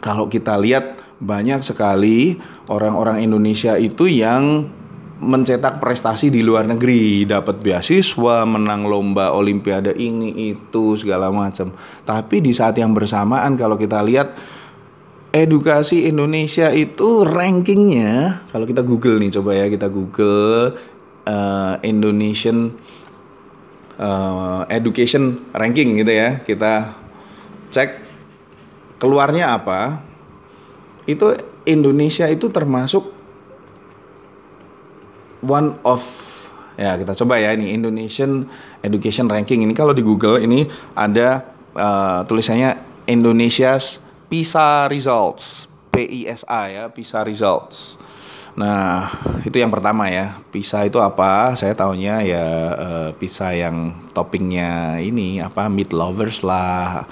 kalau 0.00 0.28
kita 0.28 0.56
lihat 0.60 0.99
banyak 1.20 1.60
sekali 1.60 2.40
orang-orang 2.72 3.20
Indonesia 3.20 3.76
itu 3.76 4.08
yang 4.08 4.72
mencetak 5.20 5.84
prestasi 5.84 6.32
di 6.32 6.40
luar 6.40 6.64
negeri, 6.64 7.28
dapat 7.28 7.60
beasiswa, 7.60 8.48
menang 8.48 8.88
lomba 8.88 9.36
olimpiade 9.36 9.92
ini 9.92 10.48
itu 10.48 10.96
segala 10.96 11.28
macam. 11.28 11.76
Tapi 12.08 12.40
di 12.40 12.56
saat 12.56 12.80
yang 12.80 12.96
bersamaan 12.96 13.52
kalau 13.52 13.76
kita 13.76 14.00
lihat 14.00 14.32
edukasi 15.30 16.10
Indonesia 16.10 16.72
itu 16.74 17.22
rankingnya 17.22 18.42
kalau 18.50 18.66
kita 18.66 18.82
Google 18.82 19.22
nih 19.22 19.30
coba 19.38 19.50
ya 19.54 19.66
kita 19.70 19.86
Google 19.86 20.74
uh, 21.28 21.74
Indonesian 21.86 22.74
uh, 23.94 24.66
education 24.66 25.46
ranking 25.54 26.02
gitu 26.02 26.10
ya 26.10 26.42
kita 26.42 26.98
cek 27.70 28.02
keluarnya 28.98 29.54
apa 29.54 30.09
itu 31.08 31.36
Indonesia 31.64 32.26
itu 32.28 32.48
termasuk 32.52 33.08
one 35.44 35.76
of 35.84 36.02
ya 36.76 36.96
kita 36.96 37.12
coba 37.24 37.40
ya 37.40 37.52
ini 37.56 37.72
Indonesian 37.72 38.48
Education 38.80 39.28
Ranking 39.28 39.64
ini 39.64 39.72
kalau 39.76 39.92
di 39.92 40.00
Google 40.04 40.40
ini 40.40 40.68
ada 40.96 41.44
uh, 41.76 42.24
tulisannya 42.24 43.04
Indonesia's 43.08 44.00
PISA 44.28 44.88
Results 44.88 45.68
PISA 45.92 46.60
ya 46.68 46.84
PISA 46.92 47.24
Results 47.24 48.00
Nah, 48.58 49.06
itu 49.46 49.62
yang 49.62 49.70
pertama 49.70 50.10
ya. 50.10 50.34
PISA 50.50 50.90
itu 50.90 50.98
apa? 50.98 51.54
Saya 51.54 51.76
tahunya 51.76 52.14
ya 52.26 52.44
uh, 52.74 53.08
pizza 53.14 53.54
yang 53.54 53.94
toppingnya 54.10 54.98
ini 54.98 55.38
apa 55.38 55.70
meat 55.70 55.94
lovers 55.94 56.42
lah, 56.42 57.06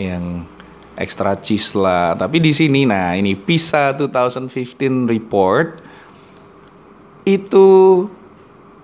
yang 0.00 0.48
extra 0.98 1.38
cheese 1.38 1.78
lah. 1.78 2.18
Tapi 2.18 2.42
di 2.42 2.50
sini 2.50 2.82
nah 2.82 3.14
ini 3.14 3.38
PISA 3.38 3.94
2015 3.94 5.06
report 5.06 5.78
itu 7.22 7.68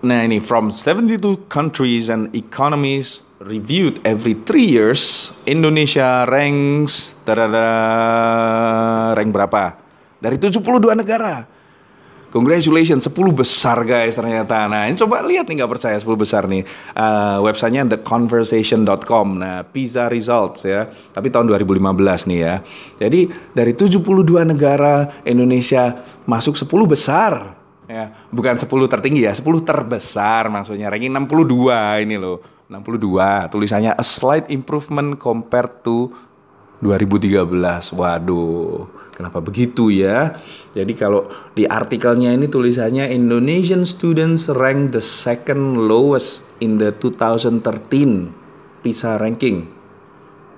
nah 0.04 0.21
ini 0.23 0.38
from 0.38 0.71
72 0.71 1.50
countries 1.50 2.12
and 2.12 2.30
economies 2.37 3.25
reviewed 3.42 3.99
every 4.04 4.37
three 4.47 4.68
years 4.68 5.33
Indonesia 5.44 6.25
ranks 6.30 7.18
rank 7.26 9.28
berapa? 9.35 9.76
Dari 10.23 10.40
72 10.40 10.62
negara. 10.97 11.53
Congratulations, 12.34 13.06
10 13.06 13.30
besar 13.30 13.86
guys 13.86 14.18
ternyata. 14.18 14.66
Nah, 14.66 14.90
ini 14.90 14.98
coba 14.98 15.22
lihat 15.22 15.46
nih 15.46 15.62
nggak 15.62 15.70
percaya 15.70 15.94
10 15.94 16.18
besar 16.18 16.50
nih. 16.50 16.66
Uh, 16.90 17.38
websitenya 17.46 17.86
theconversation.com. 17.94 19.26
Nah, 19.38 19.62
PISA 19.62 20.10
results 20.10 20.66
ya. 20.66 20.90
Tapi 20.90 21.30
tahun 21.30 21.46
2015 21.46 22.26
nih 22.26 22.38
ya. 22.42 22.54
Jadi 22.98 23.30
dari 23.54 23.70
72 23.78 24.02
negara 24.50 25.22
Indonesia 25.22 26.02
masuk 26.26 26.58
10 26.58 26.66
besar. 26.90 27.54
Ya, 27.86 28.10
bukan 28.34 28.58
10 28.58 28.66
tertinggi 28.90 29.30
ya, 29.30 29.32
10 29.36 29.62
terbesar 29.62 30.50
maksudnya. 30.50 30.90
Ranking 30.90 31.14
62 31.14 32.02
ini 32.02 32.18
loh. 32.18 32.42
62 32.66 33.54
tulisannya 33.54 33.94
a 33.94 34.02
slight 34.02 34.50
improvement 34.50 35.22
compared 35.22 35.86
to 35.86 36.10
2013. 36.84 37.96
Waduh, 37.96 38.84
kenapa 39.16 39.40
begitu 39.40 39.88
ya? 39.88 40.36
Jadi 40.76 40.92
kalau 40.92 41.32
di 41.56 41.64
artikelnya 41.64 42.36
ini 42.36 42.44
tulisannya 42.44 43.08
Indonesian 43.08 43.88
students 43.88 44.52
rank 44.52 44.92
the 44.92 45.00
second 45.00 45.88
lowest 45.88 46.44
in 46.60 46.76
the 46.76 46.92
2013 46.92 47.64
PISA 48.84 49.16
ranking. 49.16 49.72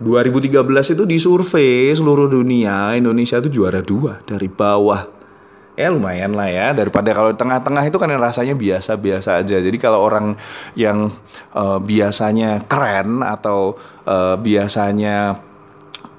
2013 0.03 0.93
itu 0.93 1.05
disurvei 1.09 1.89
seluruh 1.95 2.29
dunia 2.29 2.93
Indonesia 2.99 3.41
itu 3.41 3.49
juara 3.49 3.81
dua 3.81 4.21
dari 4.29 4.45
bawah 4.45 5.17
ya 5.77 5.93
lumayan 5.93 6.33
lah 6.33 6.49
ya 6.49 6.73
daripada 6.73 7.13
kalau 7.13 7.37
tengah-tengah 7.37 7.85
itu 7.85 8.01
kan 8.01 8.09
rasanya 8.17 8.57
biasa-biasa 8.57 9.45
aja 9.45 9.61
jadi 9.61 9.77
kalau 9.77 10.01
orang 10.01 10.33
yang 10.73 11.13
uh, 11.53 11.77
biasanya 11.77 12.65
keren 12.65 13.21
atau 13.21 13.77
uh, 14.09 14.41
biasanya 14.41 15.46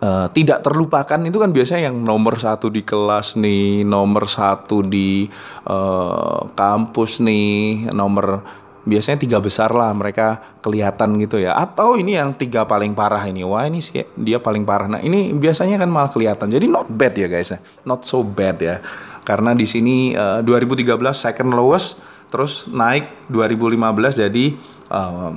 uh, 0.01 0.27
tidak 0.33 0.61
terlupakan 0.61 1.19
itu 1.25 1.37
kan 1.37 1.49
biasanya 1.53 1.89
yang 1.91 1.97
nomor 2.01 2.37
satu 2.37 2.69
di 2.69 2.81
kelas 2.85 3.37
nih, 3.37 3.85
nomor 3.85 4.29
satu 4.29 4.85
di 4.85 5.25
uh, 5.69 6.51
kampus 6.53 7.21
nih, 7.23 7.89
nomor 7.93 8.41
biasanya 8.87 9.19
tiga 9.19 9.43
besar 9.43 9.67
lah 9.75 9.91
mereka 9.91 10.57
kelihatan 10.63 11.19
gitu 11.19 11.41
ya. 11.43 11.59
Atau 11.59 11.99
ini 11.99 12.15
yang 12.15 12.31
tiga 12.37 12.63
paling 12.63 12.95
parah 12.95 13.21
ini, 13.27 13.43
wah 13.43 13.67
ini 13.67 13.83
sih 13.83 14.07
dia 14.15 14.39
paling 14.39 14.63
parah. 14.63 14.87
Nah 14.87 15.01
ini 15.03 15.35
biasanya 15.35 15.81
kan 15.81 15.89
malah 15.91 16.11
kelihatan. 16.11 16.47
Jadi 16.47 16.65
not 16.71 16.87
bad 16.87 17.13
ya 17.19 17.27
guys, 17.27 17.51
not 17.83 18.07
so 18.07 18.23
bad 18.23 18.57
ya. 18.63 18.79
Karena 19.27 19.51
di 19.51 19.67
sini 19.67 20.15
uh, 20.15 20.39
2013 20.39 20.87
second 21.11 21.51
lowest, 21.51 21.99
terus 22.31 22.71
naik 22.71 23.27
2015 23.27 24.23
jadi 24.23 24.45
uh, 24.87 25.35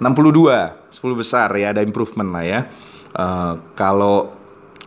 62, 0.00 0.92
10 0.92 1.20
besar 1.20 1.48
ya 1.56 1.76
ada 1.76 1.84
improvement 1.84 2.32
lah 2.32 2.44
ya. 2.44 2.60
Uh, 3.16 3.56
kalau 3.72 4.36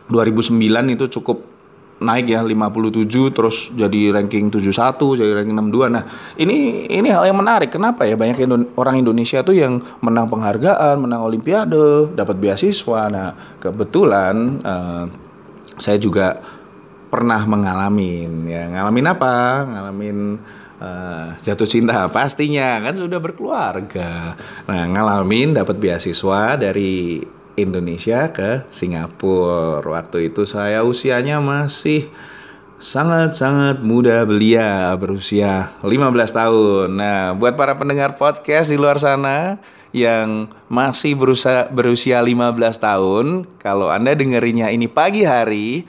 2009 0.06 0.54
itu 0.94 1.06
cukup 1.18 1.50
naik 2.00 2.32
ya 2.32 2.40
57 2.40 3.36
terus 3.36 3.68
jadi 3.76 4.16
ranking 4.16 4.48
71 4.48 5.20
jadi 5.20 5.32
ranking 5.36 5.52
62 5.52 5.92
nah 5.92 6.04
ini 6.40 6.88
ini 6.88 7.08
hal 7.12 7.28
yang 7.28 7.38
menarik. 7.38 7.68
Kenapa 7.68 8.08
ya 8.08 8.16
banyak 8.16 8.40
Indo 8.40 8.72
orang 8.80 8.96
Indonesia 9.04 9.44
tuh 9.44 9.52
yang 9.52 9.84
menang 10.00 10.26
penghargaan 10.32 10.96
menang 10.96 11.20
olimpiade 11.20 12.16
dapat 12.16 12.40
beasiswa? 12.40 13.12
Nah 13.12 13.28
kebetulan 13.60 14.34
uh, 14.64 15.04
saya 15.76 16.00
juga 16.00 16.40
pernah 17.12 17.44
mengalami 17.44 18.24
ya 18.48 18.64
ngalamin 18.72 19.06
apa? 19.12 19.34
Ngalamin 19.68 20.18
uh, 20.80 21.26
jatuh 21.44 21.68
cinta 21.68 22.08
pastinya. 22.16 22.80
Kan 22.80 22.96
sudah 22.96 23.20
berkeluarga. 23.20 24.40
Nah 24.64 24.82
ngalamin 24.88 25.52
dapat 25.52 25.76
beasiswa 25.76 26.56
dari 26.56 27.20
Indonesia 27.56 28.28
ke 28.34 28.66
Singapura. 28.68 29.82
Waktu 29.82 30.28
itu 30.28 30.44
saya 30.44 30.82
usianya 30.82 31.38
masih 31.38 32.10
sangat-sangat 32.80 33.84
muda 33.84 34.24
belia 34.24 34.92
berusia 34.96 35.72
15 35.84 36.32
tahun. 36.32 36.88
Nah, 36.96 37.32
buat 37.36 37.54
para 37.54 37.76
pendengar 37.76 38.16
podcast 38.16 38.72
di 38.72 38.76
luar 38.80 38.98
sana 38.98 39.60
yang 39.94 40.50
masih 40.70 41.14
berusia 41.18 41.66
berusia 41.70 42.18
15 42.22 42.78
tahun, 42.78 43.26
kalau 43.58 43.90
Anda 43.90 44.14
dengerinnya 44.14 44.70
ini 44.70 44.86
pagi 44.86 45.26
hari, 45.26 45.84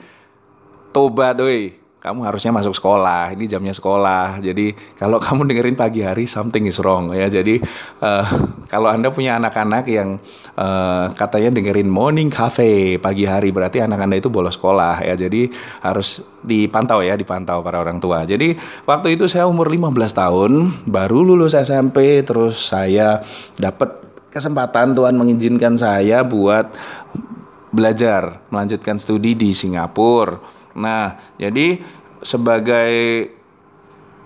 tobat 0.90 1.38
doi 1.38 1.81
kamu 2.02 2.26
harusnya 2.26 2.50
masuk 2.50 2.74
sekolah 2.74 3.30
ini 3.30 3.46
jamnya 3.46 3.70
sekolah. 3.70 4.42
Jadi 4.42 4.74
kalau 4.98 5.22
kamu 5.24 5.46
dengerin 5.46 5.78
pagi 5.78 6.02
hari 6.02 6.26
something 6.26 6.66
is 6.66 6.82
wrong 6.82 7.14
ya. 7.14 7.30
Jadi 7.30 7.62
uh, 8.02 8.26
kalau 8.72 8.90
anda 8.90 9.14
punya 9.14 9.38
anak-anak 9.38 9.86
yang 9.86 10.18
uh, 10.58 11.14
katanya 11.14 11.54
dengerin 11.54 11.86
morning 11.86 12.26
cafe 12.26 12.98
pagi 12.98 13.22
hari 13.22 13.54
berarti 13.54 13.86
anak 13.86 14.02
anda 14.02 14.18
itu 14.18 14.26
bolos 14.34 14.58
sekolah 14.58 14.98
ya. 15.06 15.14
Jadi 15.14 15.46
harus 15.86 16.18
dipantau 16.42 17.06
ya 17.06 17.14
dipantau 17.14 17.62
para 17.62 17.78
orang 17.78 18.02
tua. 18.02 18.26
Jadi 18.26 18.58
waktu 18.82 19.14
itu 19.14 19.30
saya 19.30 19.46
umur 19.46 19.70
15 19.70 19.94
tahun 20.10 20.52
baru 20.90 21.22
lulus 21.22 21.54
SMP 21.54 22.26
terus 22.26 22.66
saya 22.66 23.22
dapat 23.54 24.02
kesempatan 24.34 24.90
Tuhan 24.98 25.14
mengizinkan 25.14 25.78
saya 25.78 26.26
buat 26.26 26.66
belajar 27.70 28.42
melanjutkan 28.50 28.98
studi 28.98 29.38
di 29.38 29.54
Singapura 29.54 30.61
Nah, 30.76 31.20
jadi 31.36 31.80
sebagai 32.22 32.92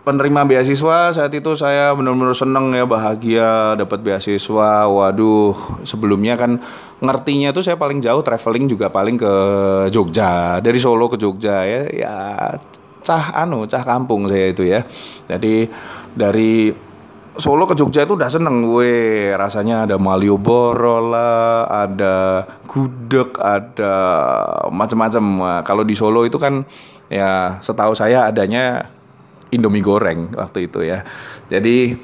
penerima 0.06 0.46
beasiswa 0.46 1.10
saat 1.10 1.34
itu 1.34 1.58
saya 1.58 1.90
benar-benar 1.98 2.30
seneng 2.38 2.70
ya 2.70 2.86
bahagia 2.86 3.74
dapat 3.74 4.06
beasiswa. 4.06 4.86
Waduh, 4.86 5.82
sebelumnya 5.82 6.38
kan 6.38 6.62
ngertinya 7.02 7.50
tuh 7.50 7.66
saya 7.66 7.74
paling 7.74 7.98
jauh 7.98 8.22
traveling 8.22 8.70
juga 8.70 8.86
paling 8.86 9.18
ke 9.18 9.34
Jogja 9.90 10.62
dari 10.62 10.78
Solo 10.78 11.10
ke 11.10 11.18
Jogja 11.18 11.66
ya. 11.66 11.82
Ya 11.90 12.16
cah 13.02 13.34
anu 13.34 13.66
cah 13.66 13.82
kampung 13.82 14.30
saya 14.30 14.54
itu 14.54 14.62
ya. 14.62 14.86
Jadi 15.26 15.66
dari 16.14 16.85
Solo 17.36 17.68
ke 17.68 17.76
Jogja 17.76 18.08
itu 18.08 18.16
udah 18.16 18.32
seneng. 18.32 18.64
Gue 18.64 19.28
rasanya 19.36 19.84
ada 19.84 20.00
Malioboro 20.00 21.12
lah 21.12 21.68
ada 21.68 22.44
gudeg 22.64 23.36
ada 23.36 23.94
macam-macam 24.72 25.24
kalau 25.60 25.84
di 25.84 25.92
Solo 25.92 26.24
itu 26.24 26.40
kan 26.40 26.64
ya 27.12 27.60
setahu 27.60 27.92
saya 27.92 28.26
adanya 28.26 28.90
Indomie 29.52 29.84
goreng 29.84 30.32
waktu 30.34 30.66
itu 30.66 30.82
ya. 30.82 31.04
Jadi 31.46 31.94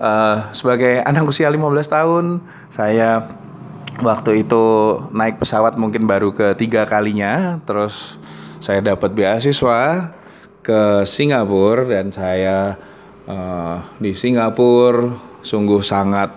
uh, 0.00 0.50
sebagai 0.54 1.02
anak 1.10 1.28
usia 1.28 1.50
15 1.50 1.62
tahun 1.86 2.24
saya 2.72 3.28
waktu 4.00 4.46
itu 4.46 4.64
naik 5.12 5.42
pesawat 5.42 5.76
mungkin 5.76 6.06
baru 6.06 6.32
ketiga 6.32 6.86
kalinya. 6.88 7.60
Terus 7.66 8.16
saya 8.62 8.78
dapat 8.78 9.10
beasiswa 9.12 10.14
ke 10.62 11.02
Singapura 11.02 11.84
dan 11.90 12.14
saya 12.14 12.78
uh, 13.26 13.76
di 13.98 14.14
Singapura 14.14 15.30
sungguh 15.42 15.82
sangat 15.82 16.30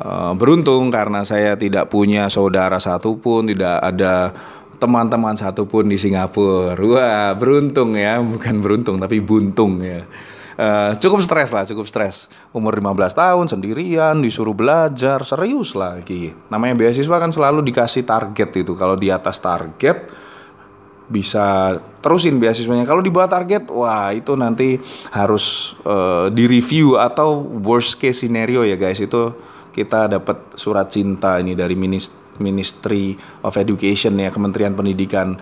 uh, 0.00 0.32
beruntung 0.38 0.88
karena 0.88 1.26
saya 1.26 1.58
tidak 1.58 1.90
punya 1.90 2.30
saudara 2.30 2.78
satupun, 2.78 3.50
tidak 3.50 3.82
ada 3.82 4.30
teman-teman 4.78 5.34
satupun 5.34 5.90
di 5.90 5.98
Singapura. 5.98 6.78
Wah, 6.78 7.32
beruntung 7.34 7.98
ya, 7.98 8.22
bukan 8.22 8.62
beruntung 8.62 8.96
tapi 8.98 9.18
buntung 9.22 9.82
ya. 9.82 10.06
Uh, 10.54 10.94
cukup 11.02 11.18
stres 11.18 11.50
lah, 11.50 11.66
cukup 11.66 11.82
stres. 11.90 12.30
Umur 12.54 12.78
15 12.78 13.10
tahun 13.10 13.46
sendirian, 13.50 14.22
disuruh 14.22 14.54
belajar, 14.54 15.26
serius 15.26 15.74
lagi. 15.74 16.30
Namanya 16.46 16.78
beasiswa 16.78 17.16
kan 17.18 17.34
selalu 17.34 17.66
dikasih 17.66 18.06
target 18.06 18.62
itu. 18.62 18.78
Kalau 18.78 18.94
di 18.94 19.10
atas 19.10 19.42
target, 19.42 20.14
bisa 21.08 21.76
terusin 22.00 22.40
beasiswanya. 22.40 22.88
Kalau 22.88 23.04
di 23.04 23.12
bawah 23.12 23.28
target, 23.28 23.68
wah 23.68 24.12
itu 24.12 24.32
nanti 24.36 24.80
harus 25.12 25.76
uh, 25.84 26.32
direview 26.32 26.96
atau 26.96 27.40
worst 27.40 28.00
case 28.00 28.24
scenario 28.24 28.64
ya 28.64 28.76
guys 28.80 29.00
itu 29.00 29.36
kita 29.74 30.06
dapat 30.06 30.54
surat 30.54 30.88
cinta 30.88 31.36
ini 31.42 31.52
dari 31.52 31.74
Ministry 32.38 33.18
of 33.42 33.54
Education 33.58 34.16
ya 34.16 34.30
Kementerian 34.32 34.72
Pendidikan. 34.72 35.36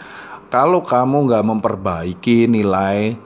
Kalau 0.53 0.85
kamu 0.85 1.33
nggak 1.33 1.45
memperbaiki 1.49 2.45
nilai 2.51 3.17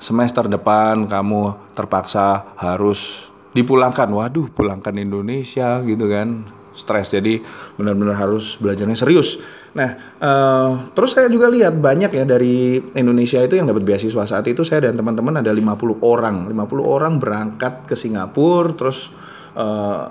semester 0.00 0.48
depan, 0.48 1.04
kamu 1.04 1.72
terpaksa 1.76 2.56
harus 2.56 3.28
dipulangkan. 3.52 4.08
Waduh, 4.08 4.48
pulangkan 4.52 4.96
Indonesia 4.96 5.84
gitu 5.84 6.08
kan 6.08 6.61
stres. 6.72 7.12
Jadi 7.12 7.40
benar-benar 7.78 8.16
harus 8.16 8.56
belajarnya 8.58 8.96
serius. 8.96 9.40
Nah 9.72 10.18
uh, 10.20 10.70
terus 10.92 11.16
saya 11.16 11.28
juga 11.32 11.48
lihat 11.48 11.78
banyak 11.78 12.12
ya 12.12 12.24
dari 12.28 12.80
Indonesia 12.96 13.40
itu 13.40 13.56
yang 13.56 13.68
dapat 13.68 13.84
beasiswa. 13.84 14.24
Saat 14.26 14.48
itu 14.48 14.64
saya 14.64 14.90
dan 14.90 14.98
teman-teman 14.98 15.40
ada 15.40 15.52
50 15.52 16.02
orang. 16.02 16.48
50 16.48 16.82
orang 16.82 17.12
berangkat 17.16 17.86
ke 17.88 17.94
Singapura 17.94 18.74
terus 18.76 19.12
uh, 19.56 20.06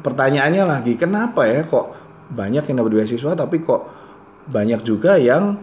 pertanyaannya 0.00 0.64
lagi 0.64 0.94
kenapa 0.94 1.44
ya 1.44 1.64
kok 1.64 1.96
banyak 2.28 2.64
yang 2.68 2.76
dapat 2.84 2.92
beasiswa 3.00 3.32
tapi 3.32 3.60
kok 3.60 3.82
banyak 4.48 4.80
juga 4.84 5.16
yang 5.20 5.56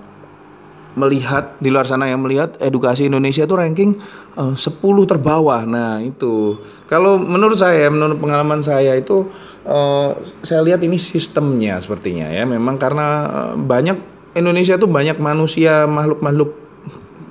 melihat 0.96 1.60
di 1.60 1.68
luar 1.68 1.84
sana 1.84 2.08
yang 2.08 2.24
melihat 2.24 2.56
edukasi 2.64 3.12
Indonesia 3.12 3.44
itu 3.44 3.56
ranking 3.56 4.00
uh, 4.40 4.56
10 4.56 4.80
terbawah. 5.06 5.68
Nah, 5.68 6.00
itu. 6.00 6.60
Kalau 6.88 7.20
menurut 7.20 7.60
saya, 7.60 7.92
menurut 7.92 8.16
pengalaman 8.18 8.64
saya 8.64 8.96
itu 8.96 9.28
uh, 9.68 10.16
saya 10.42 10.64
lihat 10.64 10.80
ini 10.88 10.96
sistemnya 10.96 11.78
sepertinya 11.84 12.32
ya. 12.32 12.48
Memang 12.48 12.80
karena 12.80 13.08
uh, 13.28 13.54
banyak 13.60 14.00
Indonesia 14.36 14.80
tuh 14.80 14.88
banyak 14.88 15.20
manusia 15.20 15.84
makhluk-makhluk 15.84 16.56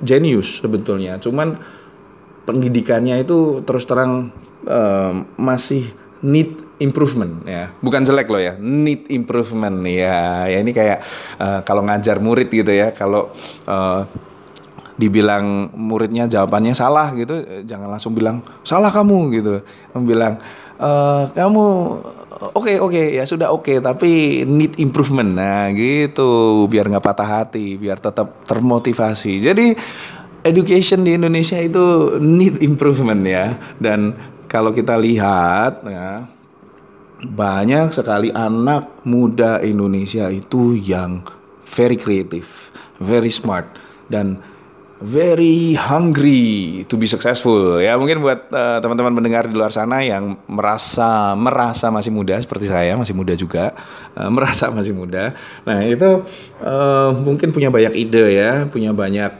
jenius 0.05 0.61
sebetulnya. 0.61 1.17
Cuman 1.17 1.57
pendidikannya 2.45 3.25
itu 3.25 3.65
terus 3.65 3.89
terang 3.89 4.29
uh, 4.69 5.25
masih 5.41 6.04
need 6.25 6.57
improvement 6.81 7.45
ya. 7.45 7.71
Bukan 7.85 8.03
jelek 8.03 8.33
loh 8.33 8.41
ya 8.41 8.57
need 8.57 9.05
improvement 9.13 9.85
ya. 9.85 10.49
Ya 10.49 10.59
ini 10.65 10.73
kayak 10.73 11.05
uh, 11.39 11.61
kalau 11.63 11.85
ngajar 11.85 12.19
murid 12.19 12.49
gitu 12.49 12.73
ya 12.73 12.97
kalau 12.97 13.31
uh, 13.69 14.09
dibilang 14.95 15.75
muridnya 15.75 16.31
jawabannya 16.31 16.71
salah 16.71 17.11
gitu 17.19 17.67
jangan 17.67 17.91
langsung 17.91 18.15
bilang 18.15 18.41
salah 18.63 18.95
kamu 18.95 19.19
gitu. 19.35 19.55
Bilang 20.07 20.39
e, 20.79 20.91
kamu 21.35 21.65
oke 22.55 22.63
okay, 22.63 22.77
oke 22.79 22.95
okay, 22.95 23.07
ya 23.19 23.27
sudah 23.27 23.51
oke 23.51 23.67
okay, 23.67 23.77
tapi 23.83 24.43
need 24.47 24.79
improvement 24.79 25.35
nah 25.35 25.67
gitu. 25.75 26.65
Biar 26.71 26.87
nggak 26.87 27.03
patah 27.03 27.43
hati 27.43 27.75
biar 27.75 27.99
tetap 27.99 28.47
termotivasi. 28.47 29.43
Jadi 29.43 29.75
education 30.47 31.03
di 31.03 31.19
Indonesia 31.19 31.59
itu 31.59 32.15
need 32.23 32.63
improvement 32.63 33.27
ya. 33.27 33.51
Dan 33.75 34.15
kalau 34.55 34.71
kita 34.71 34.95
lihat 34.95 35.83
ya 35.83 36.31
banyak 37.27 37.91
sekali 37.91 38.31
anak 38.31 39.03
muda 39.03 39.59
Indonesia 39.59 40.31
itu 40.31 40.79
yang 40.79 41.27
very 41.67 41.99
creative, 41.99 42.71
very 43.03 43.35
smart 43.35 43.67
dan 44.07 44.39
very 45.03 45.75
hungry 45.75 46.87
to 46.87 46.95
be 46.95 47.11
successful. 47.11 47.83
Ya 47.83 47.99
mungkin 47.99 48.23
buat 48.23 48.47
uh, 48.55 48.79
teman-teman 48.79 49.11
mendengar 49.11 49.51
di 49.51 49.59
luar 49.59 49.75
sana 49.75 50.07
yang 50.07 50.39
merasa 50.47 51.35
merasa 51.35 51.91
masih 51.91 52.15
muda 52.15 52.39
seperti 52.39 52.71
saya 52.71 52.95
masih 52.95 53.11
muda 53.11 53.35
juga 53.35 53.75
uh, 54.15 54.31
merasa 54.31 54.71
masih 54.71 54.95
muda. 54.95 55.35
Nah 55.67 55.83
itu 55.83 56.23
uh, 56.63 57.11
mungkin 57.11 57.51
punya 57.51 57.75
banyak 57.75 57.99
ide 57.99 58.39
ya 58.39 58.71
punya 58.71 58.95
banyak 58.95 59.35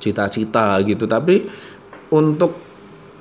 cita-cita 0.00 0.80
uh, 0.80 0.88
gitu. 0.88 1.04
Tapi 1.04 1.52
untuk 2.08 2.69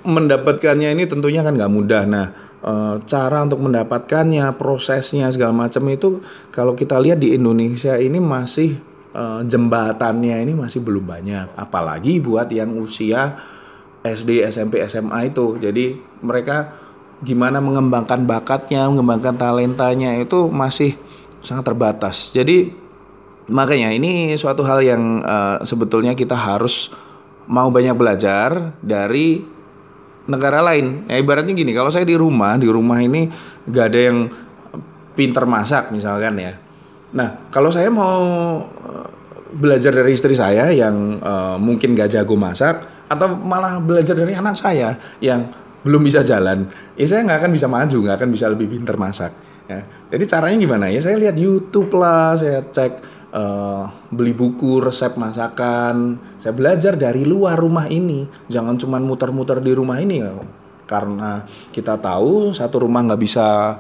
mendapatkannya 0.10 0.98
ini 0.98 1.06
tentunya 1.06 1.46
kan 1.46 1.54
nggak 1.54 1.74
mudah 1.74 2.04
nah 2.10 2.28
Uh, 2.60 3.00
cara 3.08 3.40
untuk 3.48 3.64
mendapatkannya, 3.64 4.52
prosesnya 4.60 5.32
segala 5.32 5.56
macam 5.56 5.80
itu 5.88 6.20
kalau 6.52 6.76
kita 6.76 7.00
lihat 7.00 7.24
di 7.24 7.32
Indonesia 7.32 7.96
ini 7.96 8.20
masih 8.20 8.76
uh, 9.16 9.40
jembatannya 9.48 10.44
ini 10.44 10.60
masih 10.60 10.84
belum 10.84 11.08
banyak, 11.08 11.56
apalagi 11.56 12.20
buat 12.20 12.52
yang 12.52 12.76
usia 12.76 13.40
SD, 14.04 14.44
SMP, 14.52 14.84
SMA 14.92 15.32
itu. 15.32 15.56
Jadi 15.56 15.96
mereka 16.20 16.76
gimana 17.24 17.64
mengembangkan 17.64 18.28
bakatnya, 18.28 18.92
mengembangkan 18.92 19.40
talentanya 19.40 20.20
itu 20.20 20.52
masih 20.52 21.00
sangat 21.40 21.64
terbatas. 21.64 22.36
Jadi 22.36 22.76
makanya 23.48 23.96
ini 23.96 24.36
suatu 24.36 24.68
hal 24.68 24.84
yang 24.84 25.24
uh, 25.24 25.64
sebetulnya 25.64 26.12
kita 26.12 26.36
harus 26.36 26.92
mau 27.48 27.72
banyak 27.72 27.96
belajar 27.96 28.76
dari 28.84 29.59
negara 30.30 30.62
lain. 30.62 31.10
Ya 31.10 31.18
ibaratnya 31.18 31.58
gini, 31.58 31.74
kalau 31.74 31.90
saya 31.90 32.06
di 32.06 32.14
rumah, 32.14 32.56
di 32.56 32.70
rumah 32.70 33.02
ini 33.02 33.26
gak 33.66 33.86
ada 33.90 34.00
yang 34.00 34.18
pinter 35.18 35.44
masak 35.50 35.90
misalkan 35.90 36.38
ya. 36.38 36.54
Nah, 37.18 37.50
kalau 37.50 37.74
saya 37.74 37.90
mau 37.90 38.22
eh, 38.64 39.08
belajar 39.50 39.90
dari 39.90 40.14
istri 40.14 40.38
saya 40.38 40.70
yang 40.70 41.18
uh, 41.26 41.58
mungkin 41.58 41.98
gak 41.98 42.14
jago 42.14 42.38
masak 42.38 42.86
atau 43.10 43.34
malah 43.34 43.82
belajar 43.82 44.14
dari 44.14 44.38
anak 44.38 44.54
saya 44.54 44.94
yang 45.18 45.50
belum 45.82 46.06
bisa 46.06 46.22
jalan, 46.22 46.68
ya 47.00 47.08
saya 47.08 47.24
nggak 47.24 47.40
akan 47.40 47.52
bisa 47.56 47.68
maju, 47.72 47.98
nggak 48.04 48.18
akan 48.20 48.30
bisa 48.36 48.46
lebih 48.52 48.68
pinter 48.68 49.00
masak. 49.00 49.32
Ya. 49.66 49.88
Jadi 50.12 50.24
caranya 50.28 50.58
gimana 50.60 50.86
ya? 50.92 51.00
Saya 51.00 51.16
lihat 51.16 51.40
YouTube 51.40 51.94
lah, 51.96 52.36
saya 52.36 52.66
cek 52.68 53.19
uh, 53.34 53.90
beli 54.10 54.34
buku 54.34 54.82
resep 54.84 55.16
masakan. 55.16 56.20
Saya 56.38 56.54
belajar 56.54 56.96
dari 56.96 57.26
luar 57.26 57.58
rumah 57.58 57.90
ini. 57.90 58.26
Jangan 58.50 58.78
cuma 58.78 58.98
muter-muter 59.02 59.62
di 59.62 59.72
rumah 59.74 59.98
ini. 60.02 60.22
Karena 60.90 61.46
kita 61.70 61.98
tahu 62.02 62.54
satu 62.54 62.86
rumah 62.86 63.06
nggak 63.06 63.22
bisa 63.22 63.78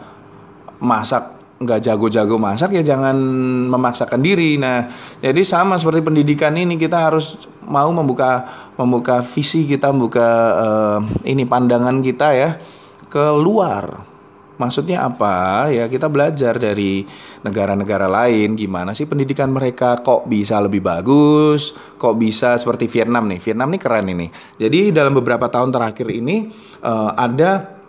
masak 0.80 1.40
nggak 1.60 1.92
jago-jago 1.92 2.40
masak 2.40 2.72
ya 2.72 2.84
jangan 2.96 3.20
memaksakan 3.68 4.24
diri. 4.24 4.56
Nah, 4.56 4.88
jadi 5.20 5.44
sama 5.44 5.76
seperti 5.76 6.00
pendidikan 6.00 6.56
ini 6.56 6.80
kita 6.80 7.12
harus 7.12 7.36
mau 7.68 7.92
membuka 7.92 8.48
membuka 8.80 9.20
visi 9.20 9.68
kita, 9.68 9.92
membuka 9.92 10.28
uh, 10.56 11.00
ini 11.28 11.44
pandangan 11.44 12.00
kita 12.00 12.32
ya 12.32 12.50
ke 13.12 13.36
luar 13.36 14.09
Maksudnya 14.60 15.08
apa? 15.08 15.72
Ya 15.72 15.88
kita 15.88 16.12
belajar 16.12 16.60
dari 16.60 17.08
negara-negara 17.48 18.12
lain 18.12 18.60
gimana 18.60 18.92
sih 18.92 19.08
pendidikan 19.08 19.48
mereka 19.48 20.04
kok 20.04 20.28
bisa 20.28 20.60
lebih 20.60 20.84
bagus, 20.84 21.72
kok 21.96 22.20
bisa 22.20 22.60
seperti 22.60 22.92
Vietnam 22.92 23.32
nih. 23.32 23.40
Vietnam 23.40 23.72
nih 23.72 23.80
keren 23.80 24.08
ini. 24.12 24.28
Jadi 24.60 24.92
dalam 24.92 25.16
beberapa 25.16 25.48
tahun 25.48 25.72
terakhir 25.72 26.12
ini 26.12 26.52
uh, 26.84 27.16
ada 27.16 27.80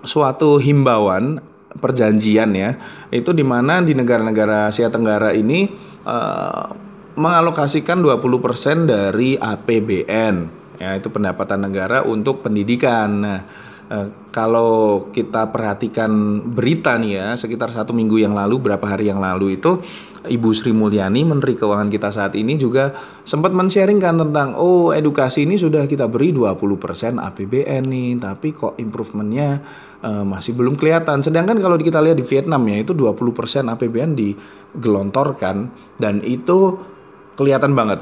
suatu 0.00 0.56
himbauan 0.56 1.44
perjanjian 1.76 2.56
ya. 2.56 2.80
Itu 3.12 3.36
di 3.36 3.44
mana 3.44 3.84
di 3.84 3.92
negara-negara 3.92 4.72
Asia 4.72 4.88
Tenggara 4.88 5.36
ini 5.36 5.68
uh, 6.08 6.66
mengalokasikan 7.20 8.00
20% 8.00 8.88
dari 8.88 9.36
APBN 9.36 10.64
ya 10.78 10.98
itu 10.98 11.08
pendapatan 11.10 11.68
negara 11.68 12.02
untuk 12.02 12.42
pendidikan. 12.42 13.08
Nah, 13.22 13.40
Eh, 13.84 14.08
kalau 14.32 15.12
kita 15.12 15.52
perhatikan 15.52 16.40
berita 16.40 16.96
nih 16.96 17.20
ya, 17.20 17.28
sekitar 17.36 17.68
satu 17.68 17.92
minggu 17.92 18.16
yang 18.16 18.32
lalu, 18.32 18.56
berapa 18.56 18.80
hari 18.80 19.12
yang 19.12 19.20
lalu 19.20 19.60
itu, 19.60 19.76
Ibu 20.24 20.56
Sri 20.56 20.72
Mulyani, 20.72 21.20
Menteri 21.20 21.52
Keuangan 21.52 21.92
kita 21.92 22.08
saat 22.08 22.32
ini 22.32 22.56
juga 22.56 22.96
sempat 23.28 23.52
men-sharingkan 23.52 24.16
tentang, 24.16 24.56
oh 24.56 24.88
edukasi 24.96 25.44
ini 25.44 25.60
sudah 25.60 25.84
kita 25.84 26.08
beri 26.08 26.32
20% 26.32 27.20
APBN 27.20 27.84
nih, 27.84 28.10
tapi 28.16 28.56
kok 28.56 28.80
improvementnya 28.80 29.60
uh, 30.00 30.24
masih 30.24 30.56
belum 30.56 30.80
kelihatan. 30.80 31.20
Sedangkan 31.20 31.60
kalau 31.60 31.76
kita 31.76 32.00
lihat 32.00 32.16
di 32.16 32.24
Vietnam 32.24 32.64
ya, 32.64 32.80
itu 32.80 32.96
20% 32.96 33.68
APBN 33.68 34.16
digelontorkan, 34.16 35.68
dan 36.00 36.24
itu 36.24 36.80
kelihatan 37.36 37.76
banget 37.76 38.00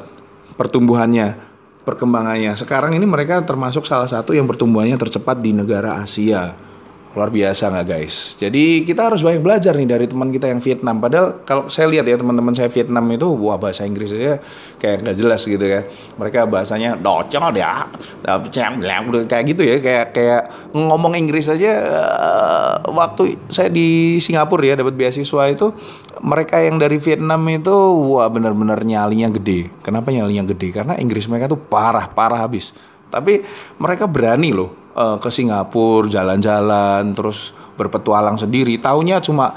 pertumbuhannya 0.54 1.51
perkembangannya. 1.82 2.54
Sekarang 2.54 2.94
ini 2.94 3.04
mereka 3.04 3.42
termasuk 3.42 3.86
salah 3.86 4.06
satu 4.06 4.34
yang 4.34 4.46
pertumbuhannya 4.46 4.96
tercepat 4.98 5.42
di 5.42 5.50
negara 5.54 5.98
Asia. 6.02 6.71
Luar 7.12 7.28
biasa 7.28 7.68
nggak 7.68 7.86
guys? 7.86 8.40
Jadi 8.40 8.88
kita 8.88 9.12
harus 9.12 9.20
banyak 9.20 9.44
belajar 9.44 9.76
nih 9.76 9.84
dari 9.84 10.08
teman 10.08 10.32
kita 10.32 10.48
yang 10.48 10.64
Vietnam. 10.64 10.96
Padahal 10.96 11.44
kalau 11.44 11.68
saya 11.68 11.92
lihat 11.92 12.08
ya 12.08 12.16
teman-teman 12.16 12.56
saya 12.56 12.72
Vietnam 12.72 13.04
itu 13.12 13.28
wah 13.36 13.60
bahasa 13.60 13.84
Inggris 13.84 14.16
aja 14.16 14.40
kayak 14.80 15.04
nggak 15.04 15.16
jelas 15.20 15.44
gitu 15.44 15.60
ya. 15.60 15.84
Mereka 16.16 16.48
bahasanya 16.48 16.96
docong 16.96 17.52
ya, 17.52 17.84
kayak 19.28 19.44
gitu 19.44 19.60
ya, 19.60 19.76
kayak 19.84 20.06
kayak 20.16 20.42
ngomong 20.72 21.12
Inggris 21.12 21.52
aja. 21.52 21.72
Uh, 21.84 22.96
waktu 22.96 23.36
saya 23.52 23.68
di 23.68 24.16
Singapura 24.16 24.72
ya 24.72 24.74
dapat 24.80 24.96
beasiswa 24.96 25.52
itu 25.52 25.68
mereka 26.24 26.64
yang 26.64 26.80
dari 26.80 26.96
Vietnam 26.96 27.44
itu 27.52 27.76
wah 28.08 28.32
benar-benar 28.32 28.88
nyalinya 28.88 29.28
gede. 29.28 29.68
Kenapa 29.84 30.08
nyalinya 30.08 30.48
gede? 30.48 30.72
Karena 30.72 30.96
Inggris 30.96 31.28
mereka 31.28 31.52
tuh 31.52 31.60
parah 31.60 32.08
parah 32.08 32.40
habis. 32.40 32.72
Tapi 33.12 33.44
mereka 33.76 34.08
berani 34.08 34.56
loh 34.56 34.92
uh, 34.96 35.20
ke 35.20 35.28
Singapura 35.28 36.08
jalan-jalan 36.08 37.12
terus 37.12 37.52
berpetualang 37.76 38.40
sendiri. 38.40 38.80
Taunya 38.80 39.20
cuma 39.20 39.52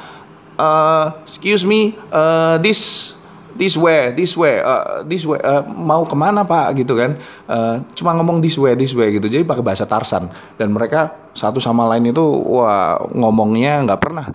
uh, 0.59 1.23
excuse 1.23 1.63
me 1.63 1.95
uh, 2.11 2.59
this 2.59 3.15
this 3.55 3.79
way 3.79 4.11
this 4.11 4.35
way 4.35 4.59
uh, 4.59 4.99
this 5.07 5.23
way 5.23 5.39
uh, 5.39 5.63
mau 5.63 6.03
ke 6.03 6.15
mana 6.19 6.43
pak? 6.43 6.75
Gitu 6.75 6.91
kan. 6.99 7.15
Uh, 7.47 7.79
cuma 7.95 8.11
ngomong 8.19 8.43
this 8.43 8.59
way 8.59 8.75
this 8.75 8.91
way 8.91 9.15
gitu. 9.15 9.31
Jadi 9.31 9.47
pakai 9.47 9.63
bahasa 9.63 9.87
Tarsan 9.87 10.27
dan 10.59 10.75
mereka 10.75 11.31
satu 11.31 11.63
sama 11.63 11.87
lain 11.87 12.11
itu 12.11 12.23
wah 12.27 12.99
ngomongnya 13.15 13.87
nggak 13.87 14.01
pernah 14.03 14.27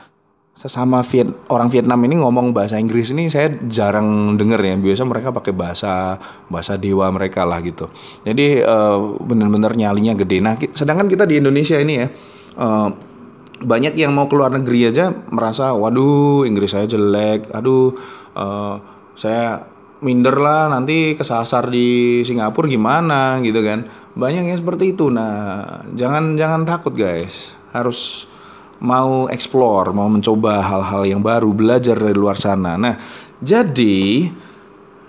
sesama 0.60 1.00
Viet, 1.00 1.24
orang 1.48 1.72
Vietnam 1.72 2.04
ini 2.04 2.20
ngomong 2.20 2.52
bahasa 2.52 2.76
Inggris 2.76 3.16
ini 3.16 3.32
saya 3.32 3.48
jarang 3.64 4.36
denger 4.36 4.60
ya. 4.60 4.76
Biasa 4.76 5.08
mereka 5.08 5.32
pakai 5.32 5.56
bahasa 5.56 6.20
bahasa 6.52 6.76
dewa 6.76 7.08
mereka 7.08 7.48
lah 7.48 7.64
gitu. 7.64 7.88
Jadi 8.28 8.60
uh, 8.60 9.16
bener-bener 9.24 9.72
nyalinya 9.72 10.12
gede. 10.12 10.44
Nah, 10.44 10.60
sedangkan 10.60 11.08
kita 11.08 11.24
di 11.24 11.40
Indonesia 11.40 11.80
ini 11.80 11.94
ya 11.96 12.06
uh, 12.60 12.92
banyak 13.64 13.96
yang 13.96 14.12
mau 14.12 14.28
keluar 14.28 14.52
negeri 14.52 14.92
aja 14.92 15.08
merasa 15.32 15.72
waduh 15.72 16.44
Inggris 16.44 16.76
saya 16.76 16.84
jelek. 16.84 17.48
Aduh 17.56 17.96
uh, 18.36 18.76
saya 19.16 19.64
minder 20.04 20.36
lah 20.36 20.68
nanti 20.68 21.16
kesasar 21.16 21.72
di 21.72 22.20
Singapura 22.20 22.68
gimana 22.68 23.40
gitu 23.40 23.64
kan. 23.64 23.88
Banyak 24.12 24.44
yang 24.44 24.60
seperti 24.60 24.92
itu. 24.92 25.08
Nah, 25.08 25.88
jangan 25.96 26.36
jangan 26.36 26.68
takut 26.68 26.92
guys. 26.92 27.56
Harus 27.72 28.28
mau 28.80 29.28
explore, 29.28 29.92
mau 29.92 30.08
mencoba 30.08 30.64
hal-hal 30.64 31.04
yang 31.04 31.20
baru, 31.20 31.52
belajar 31.52 31.96
dari 31.96 32.16
luar 32.16 32.40
sana. 32.40 32.80
Nah, 32.80 32.96
jadi 33.40 34.28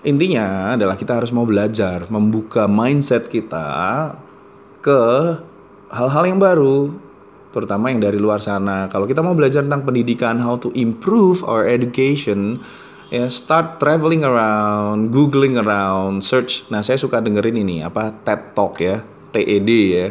intinya 0.04 0.76
adalah 0.76 0.94
kita 0.94 1.18
harus 1.18 1.32
mau 1.32 1.48
belajar, 1.48 2.06
membuka 2.12 2.68
mindset 2.68 3.32
kita 3.32 4.12
ke 4.84 5.02
hal-hal 5.88 6.24
yang 6.28 6.40
baru, 6.40 6.92
terutama 7.52 7.92
yang 7.92 8.00
dari 8.00 8.20
luar 8.20 8.40
sana. 8.44 8.88
Kalau 8.92 9.08
kita 9.08 9.24
mau 9.24 9.32
belajar 9.32 9.64
tentang 9.64 9.84
pendidikan, 9.88 10.40
how 10.40 10.56
to 10.60 10.68
improve 10.76 11.40
our 11.44 11.64
education, 11.64 12.60
ya 13.08 13.28
start 13.28 13.80
traveling 13.80 14.24
around, 14.24 15.12
googling 15.12 15.56
around, 15.60 16.24
search. 16.24 16.64
Nah, 16.68 16.84
saya 16.84 17.00
suka 17.00 17.20
dengerin 17.20 17.60
ini 17.60 17.80
apa 17.80 18.12
TED 18.24 18.56
Talk 18.56 18.80
ya. 18.80 19.04
TED 19.32 19.68
ya. 19.68 20.08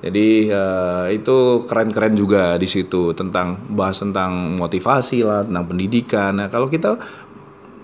Jadi 0.00 0.48
uh, 0.48 1.12
itu 1.12 1.64
keren-keren 1.68 2.16
juga 2.16 2.56
di 2.56 2.64
situ 2.64 3.12
tentang 3.12 3.60
bahas 3.68 4.00
tentang 4.00 4.56
motivasi 4.56 5.20
lah, 5.20 5.44
tentang 5.44 5.64
pendidikan. 5.68 6.40
Nah, 6.40 6.48
kalau 6.48 6.72
kita 6.72 6.96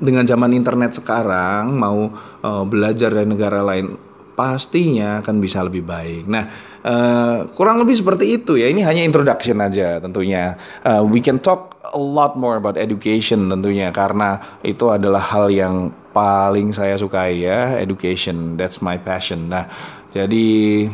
dengan 0.01 0.25
zaman 0.25 0.53
internet 0.53 0.97
sekarang 0.97 1.77
mau 1.77 2.09
uh, 2.45 2.65
belajar 2.65 3.13
dari 3.13 3.29
negara 3.29 3.61
lain 3.65 3.97
pastinya 4.37 5.25
akan 5.25 5.41
bisa 5.41 5.65
lebih 5.65 5.81
baik. 5.85 6.29
Nah, 6.29 6.45
uh, 6.85 7.49
kurang 7.57 7.81
lebih 7.81 7.97
seperti 7.97 8.37
itu 8.37 8.61
ya. 8.61 8.69
Ini 8.69 8.85
hanya 8.85 9.03
introduction 9.05 9.61
aja 9.65 9.97
tentunya. 9.97 10.61
Uh, 10.85 11.01
we 11.01 11.25
can 11.25 11.41
talk 11.41 11.81
a 11.81 11.99
lot 11.99 12.37
more 12.37 12.61
about 12.61 12.77
education 12.77 13.49
tentunya 13.49 13.89
karena 13.89 14.61
itu 14.61 14.93
adalah 14.93 15.25
hal 15.33 15.49
yang 15.49 15.89
paling 16.13 16.77
saya 16.77 17.01
sukai 17.01 17.45
ya, 17.45 17.81
education. 17.81 18.61
That's 18.61 18.85
my 18.85 19.01
passion. 19.01 19.49
Nah, 19.49 19.69
jadi 20.13 20.85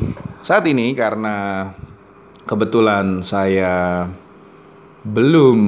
saat 0.42 0.66
ini 0.66 0.90
karena 0.98 1.70
kebetulan 2.50 3.22
saya 3.22 4.04
belum 5.06 5.60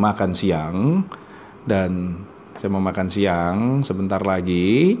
makan 0.00 0.30
siang 0.32 1.04
dan 1.68 2.16
saya 2.56 2.68
mau 2.72 2.80
makan 2.80 3.08
siang 3.12 3.56
sebentar 3.84 4.20
lagi. 4.24 4.96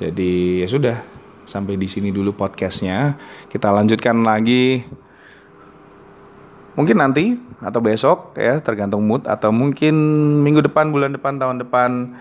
Jadi 0.00 0.64
ya 0.64 0.68
sudah 0.68 0.96
sampai 1.44 1.76
di 1.76 1.84
sini 1.84 2.08
dulu 2.08 2.32
podcastnya. 2.32 3.20
Kita 3.52 3.68
lanjutkan 3.68 4.24
lagi 4.24 4.80
mungkin 6.80 6.96
nanti 6.96 7.36
atau 7.60 7.84
besok 7.84 8.32
ya 8.40 8.56
tergantung 8.64 9.04
mood 9.04 9.28
atau 9.28 9.52
mungkin 9.52 9.92
minggu 10.40 10.64
depan 10.64 10.88
bulan 10.88 11.12
depan 11.12 11.36
tahun 11.36 11.60
depan 11.60 12.16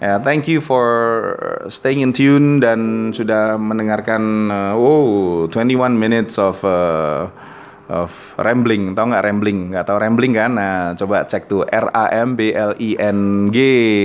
Ya, 0.00 0.16
thank 0.16 0.48
you 0.48 0.64
for 0.64 1.36
staying 1.68 2.00
in 2.00 2.16
tune 2.16 2.56
dan 2.64 3.12
sudah 3.12 3.60
mendengarkan 3.60 4.48
uh, 4.48 4.72
oh 4.72 5.44
21 5.52 5.92
minutes 5.92 6.40
of 6.40 6.64
uh, 6.64 7.28
of 7.90 8.38
rambling. 8.38 8.94
Tahu 8.94 9.10
nggak 9.10 9.24
rambling? 9.26 9.58
Nggak 9.74 9.84
tahu 9.90 9.98
rambling 9.98 10.32
kan? 10.32 10.50
Nah, 10.54 10.94
coba 10.94 11.26
cek 11.26 11.50
tuh 11.50 11.66
R 11.66 11.90
A 11.90 12.14
M 12.22 12.38
B 12.38 12.54
L 12.54 12.78
I 12.78 12.94
N 12.96 13.50
G. 13.50 13.58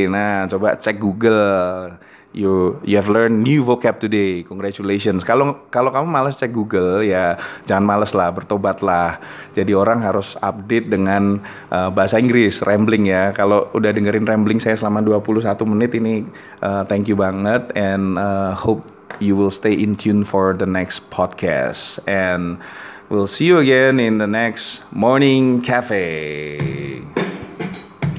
Nah, 0.09 0.49
coba 0.49 0.73
cek 0.81 0.97
Google 0.97 1.93
you 2.35 2.75
you 2.83 2.99
have 2.99 3.07
learned 3.07 3.47
new 3.47 3.63
vocab 3.63 4.01
today. 4.03 4.43
Congratulations. 4.43 5.23
Kalau 5.23 5.63
kalau 5.71 5.87
kamu 5.89 6.03
malas 6.03 6.35
cek 6.35 6.51
Google 6.51 7.07
ya 7.07 7.39
jangan 7.63 7.87
malas 7.87 8.11
lah, 8.11 8.35
bertobatlah. 8.35 9.23
Jadi 9.55 9.71
orang 9.71 10.03
harus 10.03 10.35
update 10.43 10.91
dengan 10.91 11.39
uh, 11.71 11.89
bahasa 11.95 12.19
Inggris, 12.19 12.59
rambling 12.67 13.07
ya. 13.07 13.31
Kalau 13.31 13.71
udah 13.71 13.95
dengerin 13.95 14.27
rambling 14.27 14.59
saya 14.59 14.75
selama 14.75 14.99
21 14.99 15.55
menit 15.63 15.95
ini 15.95 16.27
uh, 16.59 16.83
thank 16.83 17.07
you 17.07 17.15
banget 17.15 17.71
and 17.79 18.19
uh, 18.19 18.51
hope 18.51 18.83
you 19.23 19.39
will 19.39 19.53
stay 19.53 19.71
in 19.71 19.95
tune 19.95 20.27
for 20.27 20.51
the 20.51 20.67
next 20.67 21.07
podcast 21.07 22.03
and 22.03 22.59
we'll 23.09 23.27
see 23.27 23.45
you 23.45 23.57
again 23.59 23.99
in 23.99 24.17
the 24.17 24.27
next 24.27 24.91
morning 24.91 25.61
cafe. 25.61 27.01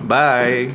Bye. 0.03 0.71